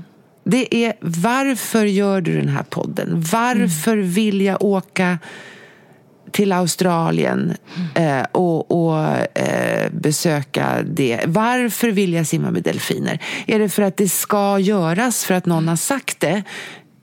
[0.44, 3.24] Det är varför gör du den här podden?
[3.32, 5.20] Varför vill jag åka
[6.32, 7.54] till Australien
[7.96, 8.98] eh, och, och
[9.38, 11.22] eh, besöka det?
[11.26, 13.20] Varför vill jag simma med delfiner?
[13.48, 16.44] Är det för att det ska göras för att någon har sagt det?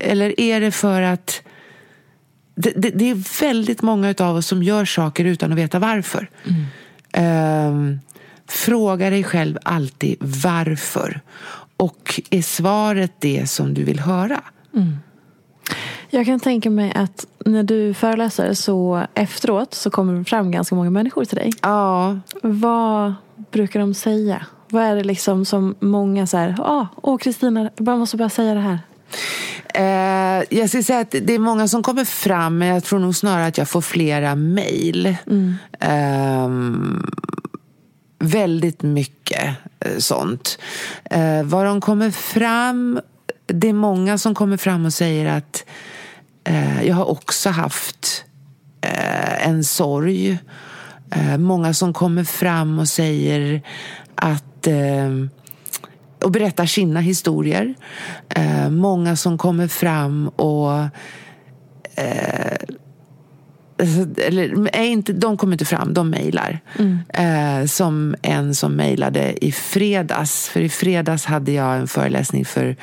[0.03, 1.43] Eller är det för att
[2.55, 6.31] det, det, det är väldigt många av oss som gör saker utan att veta varför.
[7.13, 8.01] Ehm,
[8.49, 11.21] fråga dig själv alltid varför.
[11.77, 14.41] Och är svaret det som du vill höra?
[16.11, 20.75] Jag kan tänka mig att när du föreläser så efteråt så kommer det fram ganska
[20.75, 21.53] många människor till dig.
[21.63, 23.15] Ja, Vad
[23.51, 24.47] brukar de säga?
[24.69, 28.61] Vad är det liksom som många säger, ah, åh Kristina, jag måste bara säga det
[28.61, 28.79] här.
[29.75, 33.17] Eh, jag ska säga att det är många som kommer fram, men jag tror nog
[33.17, 35.17] snarare att jag får flera mejl.
[35.81, 37.07] Ehm,
[38.19, 40.59] väldigt mycket eh, sånt.
[41.05, 43.01] Eh, vad de kommer fram,
[43.47, 45.65] det är många som kommer fram och säger att
[46.45, 48.25] eh, jag har också haft
[48.81, 50.39] eh, en sorg.
[51.11, 53.63] Eh, många som kommer fram och säger
[54.15, 55.09] att eh,
[56.23, 57.75] och berättar sina historier.
[58.29, 60.73] Eh, många som kommer fram och
[61.95, 62.57] eh,
[63.79, 66.61] alltså, eller, är inte, de kommer inte fram, de mejlar.
[67.09, 70.49] Eh, som en som mejlade i fredags.
[70.49, 72.77] För i fredags hade jag en föreläsning för,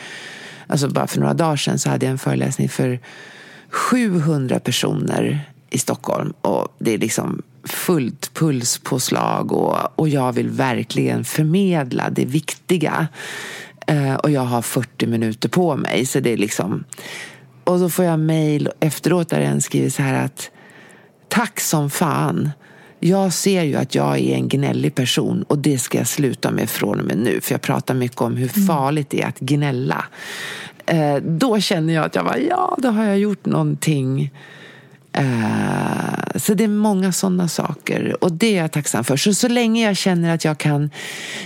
[0.68, 3.00] alltså bara för några dagar sedan så hade jag en föreläsning för
[3.70, 6.34] 700 personer i Stockholm.
[6.42, 7.42] Och det är liksom
[7.72, 13.08] fullt pulspåslag och, och jag vill verkligen förmedla det viktiga.
[13.88, 16.06] Eh, och jag har 40 minuter på mig.
[16.06, 16.84] Så det är liksom...
[17.64, 20.52] Och då får jag mejl efteråt där en skriver så här att
[21.30, 22.50] Tack som fan.
[23.00, 26.70] Jag ser ju att jag är en gnällig person och det ska jag sluta med
[26.70, 27.42] från och med nu.
[27.42, 30.06] För jag pratar mycket om hur farligt det är att gnälla.
[30.86, 34.32] Eh, då känner jag att jag bara, ja, då har jag gjort någonting.
[35.14, 39.18] Eh, så det är många sådana saker och det är jag tacksam för.
[39.18, 40.89] Så, så länge jag känner att jag kan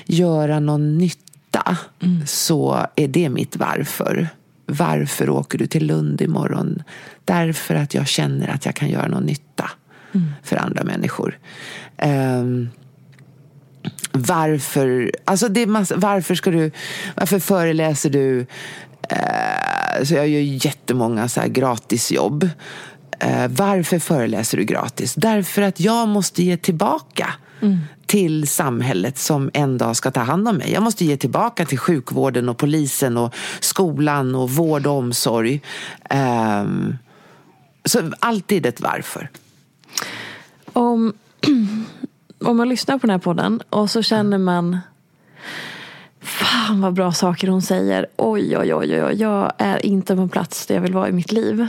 [0.05, 1.78] göra någon nytta
[2.26, 4.30] så är det mitt varför.
[4.66, 6.84] Varför åker du till Lund imorgon?
[7.26, 9.70] Därför att jag känner att jag kan göra någon nytta
[10.43, 11.39] för andra människor.
[11.97, 12.70] Ehm,
[14.11, 16.72] varför, alltså det är massa, varför ska du,
[17.16, 18.45] varför föreläser du?
[19.09, 22.49] Eh, så jag gör jättemånga så här gratisjobb.
[23.24, 25.14] Eh, varför föreläser du gratis?
[25.16, 27.34] Därför att jag måste ge tillbaka
[28.06, 30.72] till samhället som en dag ska ta hand om mig.
[30.72, 35.62] Jag måste ge tillbaka till sjukvården och polisen och skolan och vård och omsorg.
[36.10, 36.98] Ehm,
[37.86, 39.30] så alltid ett varför.
[40.74, 41.14] Om,
[42.46, 44.78] om man lyssnar på den här podden och så känner man
[46.22, 48.08] Fan vad bra saker hon säger.
[48.18, 49.16] Oj, oj, oj, oj.
[49.16, 51.68] Jag är inte på en plats där jag vill vara i mitt liv.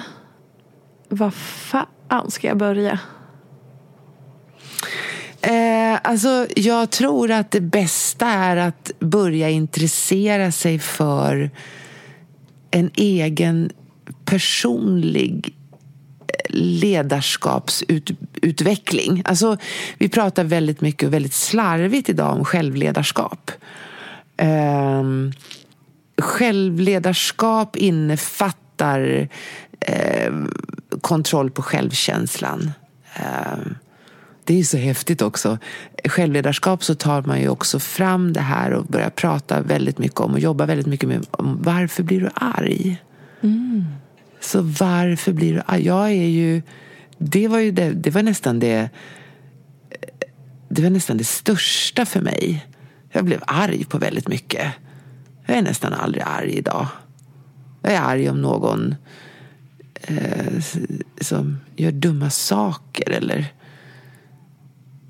[1.14, 2.98] Vad fan ska jag börja?
[5.40, 11.50] Eh, alltså, jag tror att det bästa är att börja intressera sig för
[12.70, 13.70] en egen
[14.24, 15.54] personlig
[16.28, 19.22] eh, ledarskapsutveckling.
[19.24, 19.56] Alltså,
[19.98, 23.50] vi pratar väldigt mycket och väldigt slarvigt idag om självledarskap.
[24.36, 25.02] Eh,
[26.18, 29.28] självledarskap innefattar
[29.80, 30.32] eh,
[31.04, 32.72] kontroll på självkänslan.
[33.14, 33.74] Ehm,
[34.44, 35.58] det är så häftigt också.
[36.04, 40.32] Självledarskap så tar man ju också fram det här och börjar prata väldigt mycket om
[40.32, 43.02] och jobba väldigt mycket med om varför blir du arg?
[43.42, 43.84] Mm.
[44.40, 45.86] Så varför blir du arg?
[45.86, 46.62] Jag är ju,
[47.18, 48.90] det var ju det, det var nästan det
[50.68, 52.66] det var nästan det största för mig.
[53.12, 54.72] Jag blev arg på väldigt mycket.
[55.46, 56.86] Jag är nästan aldrig arg idag.
[57.82, 58.94] Jag är arg om någon
[60.06, 60.62] eh,
[61.20, 63.46] som gör dumma saker eller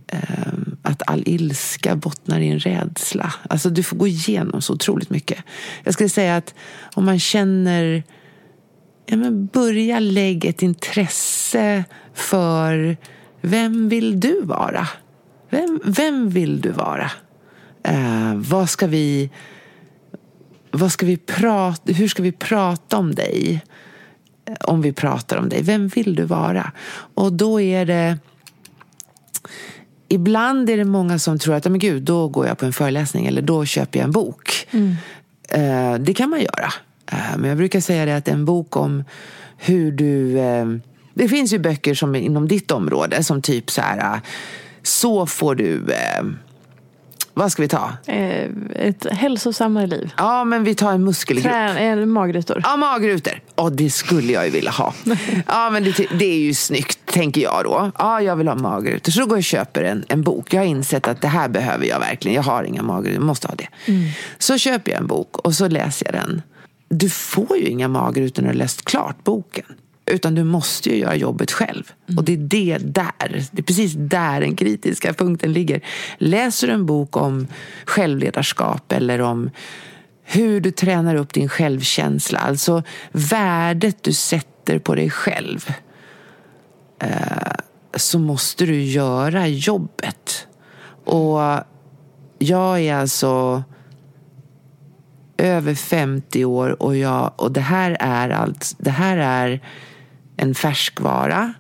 [0.07, 3.35] eh, att all ilska bottnar i en rädsla.
[3.49, 5.39] Alltså du får gå igenom så otroligt mycket.
[5.85, 6.55] Jag skulle säga att
[6.95, 8.03] om man känner
[9.07, 11.85] ja, men börja lägga ett intresse
[12.15, 12.97] för
[13.41, 14.89] vem vill du vara?
[15.51, 17.11] Vem, vem vill du vara?
[17.83, 19.31] Eh, vad ska vi
[20.71, 23.65] vad ska vi prata, hur ska vi prata om dig?
[24.61, 25.63] Om vi pratar om dig.
[25.63, 26.73] Vem vill du vara?
[27.15, 28.19] Och då är det
[30.09, 33.27] Ibland är det många som tror att men gud, då går jag på en föreläsning
[33.27, 34.69] eller då köper jag en bok.
[34.71, 34.95] Mm.
[35.49, 36.73] Eh, det kan man göra.
[37.13, 39.05] Eh, men jag brukar säga det att en bok om
[39.57, 40.39] hur du...
[40.39, 40.67] Eh,
[41.15, 44.21] det finns ju böcker som inom ditt område som typ så här...
[44.83, 45.83] Så får du
[47.35, 47.93] vad ska vi ta?
[48.07, 50.12] Eh, ett hälsosammare liv.
[50.16, 51.53] Ja, men vi tar en muskelgrupp.
[51.53, 52.61] Trän, eh, magrutor.
[52.64, 53.41] Ja, magrutor.
[53.57, 54.95] Oh, det skulle jag ju vilja ha.
[55.47, 57.91] ja, men det, det, är ju snyggt, tänker jag då.
[57.99, 59.12] Ja, jag vill ha magrutor.
[59.12, 60.55] Så då går jag och köper en, en bok.
[60.55, 62.35] Jag har insett att det här behöver jag verkligen.
[62.35, 63.68] Jag har inga magrutor, jag måste ha det.
[63.87, 64.09] Mm.
[64.39, 66.43] Så köper jag en bok och så läser jag den.
[66.89, 69.64] Du får ju inga magrutor när du har läst klart boken.
[70.07, 71.93] Utan du måste ju göra jobbet själv.
[72.09, 72.19] Mm.
[72.19, 75.81] Och det är det där, det är precis där den kritiska punkten ligger.
[76.19, 77.47] Läser du en bok om
[77.85, 79.51] självledarskap eller om
[80.25, 82.83] hur du tränar upp din självkänsla, alltså
[83.13, 85.69] värdet du sätter på dig själv,
[86.99, 87.53] eh,
[87.97, 90.47] så måste du göra jobbet.
[91.05, 91.41] Och
[92.39, 93.63] jag är alltså
[95.37, 99.61] över 50 år och, jag, och det här är allt, det här är
[100.37, 101.53] en färskvara.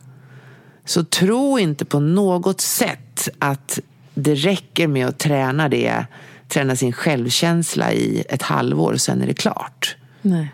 [0.84, 3.78] Så tro inte på något sätt att
[4.14, 6.06] det räcker med att träna det,
[6.48, 9.96] träna sin självkänsla i ett halvår och sen är det klart.
[10.22, 10.48] Nej.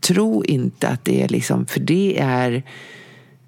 [0.00, 2.62] Tro inte att det är liksom, för det är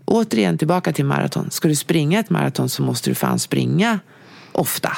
[0.04, 1.50] återigen tillbaka till maraton.
[1.50, 3.98] Ska du springa ett maraton så måste du fan springa
[4.52, 4.96] ofta.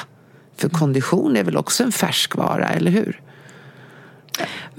[0.57, 3.21] För kondition är väl också en färskvara, eller hur?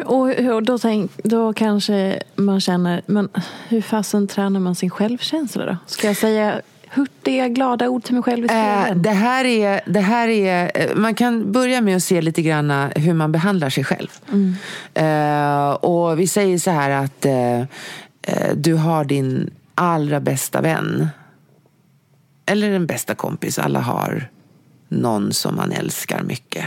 [0.05, 3.29] Och då, tänk, då kanske man känner, men
[3.69, 5.77] hur fasen tränar man sin självkänsla då?
[5.87, 6.61] Ska jag säga
[6.95, 10.97] hurtiga, glada ord till mig själv i äh, det, här är, det här är, eh,
[10.97, 14.09] man kan börja med att se lite grann hur man behandlar sig själv.
[14.33, 14.55] Mm.
[14.99, 17.65] Uh, och vi säger så här att uh,
[18.55, 21.09] du har din allra bästa vän.
[22.47, 23.59] Eller en bästa kompis.
[23.59, 24.29] Alla har
[24.89, 26.65] någon som man älskar mycket.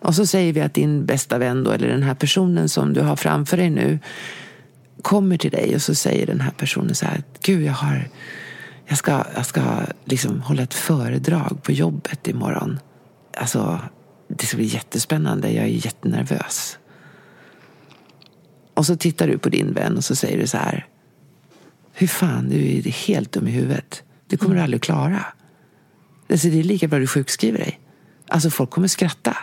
[0.00, 3.00] Och så säger vi att din bästa vän då, eller den här personen som du
[3.00, 3.98] har framför dig nu
[5.02, 8.08] kommer till dig och så säger den här personen så här Gud, jag har
[8.86, 9.62] jag ska, jag ska
[10.04, 12.78] liksom hålla ett föredrag på jobbet imorgon.
[13.36, 13.80] Alltså,
[14.28, 15.52] det ska bli jättespännande.
[15.52, 16.78] Jag är jättenervös.
[18.74, 20.86] Och så tittar du på din vän och så säger du så här.
[21.92, 24.02] Hur fan, du är helt dum i huvudet.
[24.26, 24.56] Det kommer mm.
[24.56, 25.26] du aldrig klara.
[26.30, 27.80] Alltså, det är lika bra du sjukskriver dig.
[28.28, 29.36] Alltså folk kommer skratta.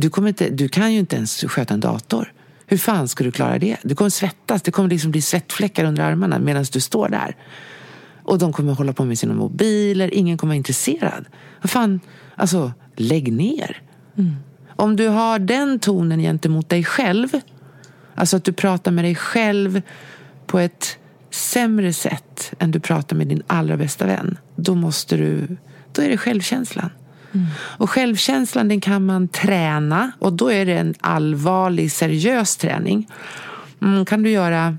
[0.00, 2.32] Du, kommer inte, du kan ju inte ens sköta en dator.
[2.66, 3.76] Hur fan ska du klara det?
[3.82, 7.36] Du kommer svettas, det kommer liksom bli svettfläckar under armarna medan du står där.
[8.22, 11.24] Och de kommer hålla på med sina mobiler, ingen kommer vara intresserad.
[11.62, 12.00] Vad fan,
[12.34, 13.82] alltså lägg ner.
[14.18, 14.36] Mm.
[14.76, 17.28] Om du har den tonen gentemot dig själv,
[18.14, 19.82] alltså att du pratar med dig själv
[20.46, 20.98] på ett
[21.30, 25.56] sämre sätt än du pratar med din allra bästa vän, då måste du,
[25.92, 26.90] då är det självkänslan.
[27.32, 27.46] Mm.
[27.54, 33.08] Och självkänslan den kan man träna och då är det en allvarlig, seriös träning.
[33.82, 34.78] Mm, kan du göra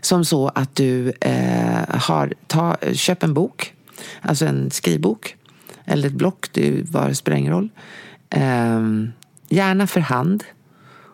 [0.00, 3.74] som så att du eh, har, ta, köp en bok,
[4.20, 5.36] alltså en skrivbok
[5.84, 7.68] eller ett block, det var, spelar ingen roll.
[8.30, 8.80] Eh,
[9.48, 10.44] gärna för hand.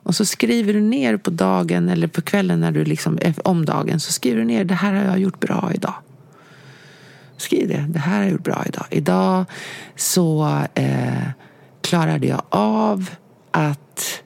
[0.07, 3.65] Och så skriver du ner på dagen eller på kvällen när du liksom, eh, om
[3.65, 5.95] dagen så skriver du ner det här har jag gjort bra idag.
[7.37, 7.87] Skriv det.
[7.89, 8.87] Det här har jag gjort bra idag.
[8.91, 9.45] Idag
[9.97, 11.29] så eh,
[11.81, 13.11] klarade jag av
[13.51, 14.23] att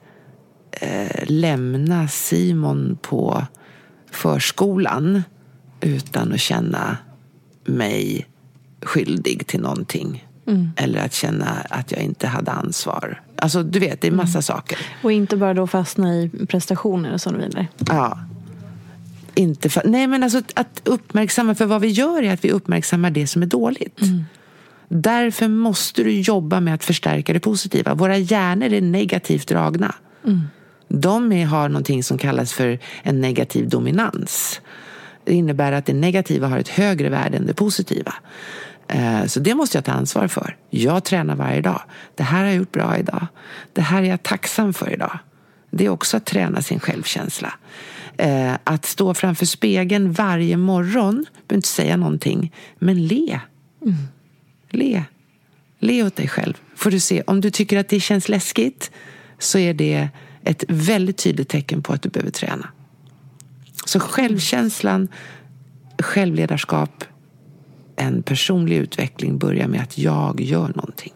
[0.71, 3.45] eh, lämna Simon på
[4.11, 5.23] förskolan
[5.81, 6.97] utan att känna
[7.65, 8.27] mig
[8.81, 10.27] skyldig till någonting.
[10.47, 10.71] Mm.
[10.75, 13.21] Eller att känna att jag inte hade ansvar.
[13.35, 14.41] Alltså du vet, det är massa mm.
[14.41, 14.77] saker.
[15.03, 17.67] Och inte bara då fastna i prestationer och så vidare.
[17.77, 18.19] Ja.
[19.35, 23.11] Inte för, nej, men alltså att uppmärksamma, för vad vi gör är att vi uppmärksammar
[23.11, 24.01] det som är dåligt.
[24.01, 24.23] Mm.
[24.87, 27.93] Därför måste du jobba med att förstärka det positiva.
[27.93, 29.95] Våra hjärnor är negativt dragna.
[30.25, 30.41] Mm.
[30.87, 34.61] De är, har någonting som kallas för en negativ dominans.
[35.23, 38.13] Det innebär att det negativa har ett högre värde än det positiva.
[38.87, 40.57] Eh, Så det måste jag ta ansvar för.
[40.69, 41.81] Jag tränar varje dag.
[42.15, 43.27] Det här har jag gjort bra idag.
[43.73, 45.19] Det här är jag tacksam för idag.
[45.69, 47.53] Det är också att träna sin självkänsla.
[48.21, 53.39] Eh, Att stå framför spegeln varje morgon, behöver inte säga någonting, men le.
[54.69, 55.03] Le.
[55.79, 56.53] Le åt dig själv.
[56.75, 58.91] Får du se, om du tycker att det känns läskigt
[59.39, 60.09] så är det
[60.43, 62.69] ett väldigt tydligt tecken på att du behöver träna.
[63.85, 65.07] Så självkänslan,
[65.99, 67.03] självledarskap,
[67.95, 71.13] en personlig utveckling börjar med att jag gör någonting.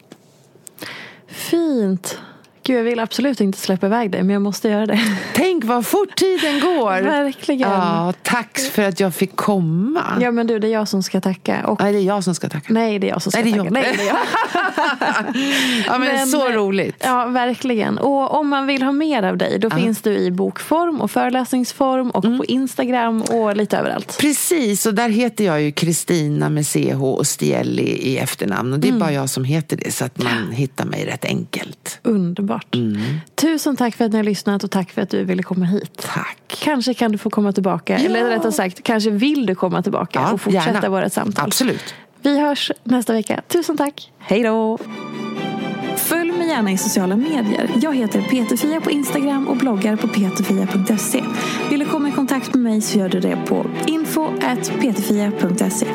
[1.28, 2.20] Fint.
[2.68, 5.00] Gud, jag vill absolut inte släppa iväg dig, men jag måste göra det.
[5.34, 7.02] Tänk vad fort tiden går!
[7.04, 7.72] Verkligen.
[7.72, 10.04] Ja, tack för att jag fick komma.
[10.22, 11.68] Ja, men du, det är jag som ska tacka.
[11.68, 11.82] Och...
[11.82, 12.74] Nej, det är jag som ska tacka.
[12.74, 13.70] Nej, det är jag som ska Nej, tacka.
[13.70, 14.18] Nej, det är jag.
[15.88, 16.96] Ja, men, så roligt.
[17.06, 17.98] Ja, verkligen.
[17.98, 22.10] Och om man vill ha mer av dig, då finns du i bokform och föreläsningsform
[22.10, 22.38] och Mm.
[22.38, 24.18] på Instagram och lite överallt.
[24.20, 28.74] Precis, och där heter jag ju Kristina med CH och Stielli i efternamn.
[28.74, 29.00] Och det är Mm.
[29.00, 32.00] bara jag som heter det, så att man hittar mig rätt enkelt.
[32.04, 32.55] Underbart.
[32.74, 33.02] Mm.
[33.36, 36.08] Tusen tack för att ni har lyssnat och tack för att du ville komma hit.
[36.14, 36.58] Tack.
[36.64, 40.32] Kanske kan du få komma tillbaka, eller rättare sagt, kanske vill du komma tillbaka Ja,
[40.34, 40.90] och fortsätta gärna.
[40.90, 41.46] vårt samtal.
[41.46, 41.94] Absolut.
[42.22, 43.42] Vi hörs nästa vecka.
[43.48, 44.12] Tusen tack.
[44.20, 44.78] Hej då!
[45.98, 47.70] Följ mig gärna i sociala medier.
[47.82, 51.24] Jag heter Peterfia på Instagram och bloggar på peterfia.se.
[51.70, 55.88] Vill du komma i kontakt med mig så gör du det på info.peterfia.se.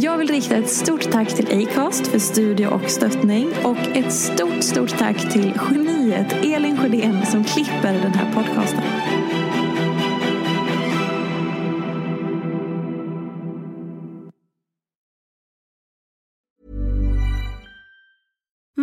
[0.00, 4.62] Jag vill rikta ett stort tack till Acast för studio och stöttning och ett stort,
[4.62, 8.82] stort tack till geniet Elin Sjödén som klipper den här podcasten.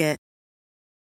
[0.00, 0.20] It.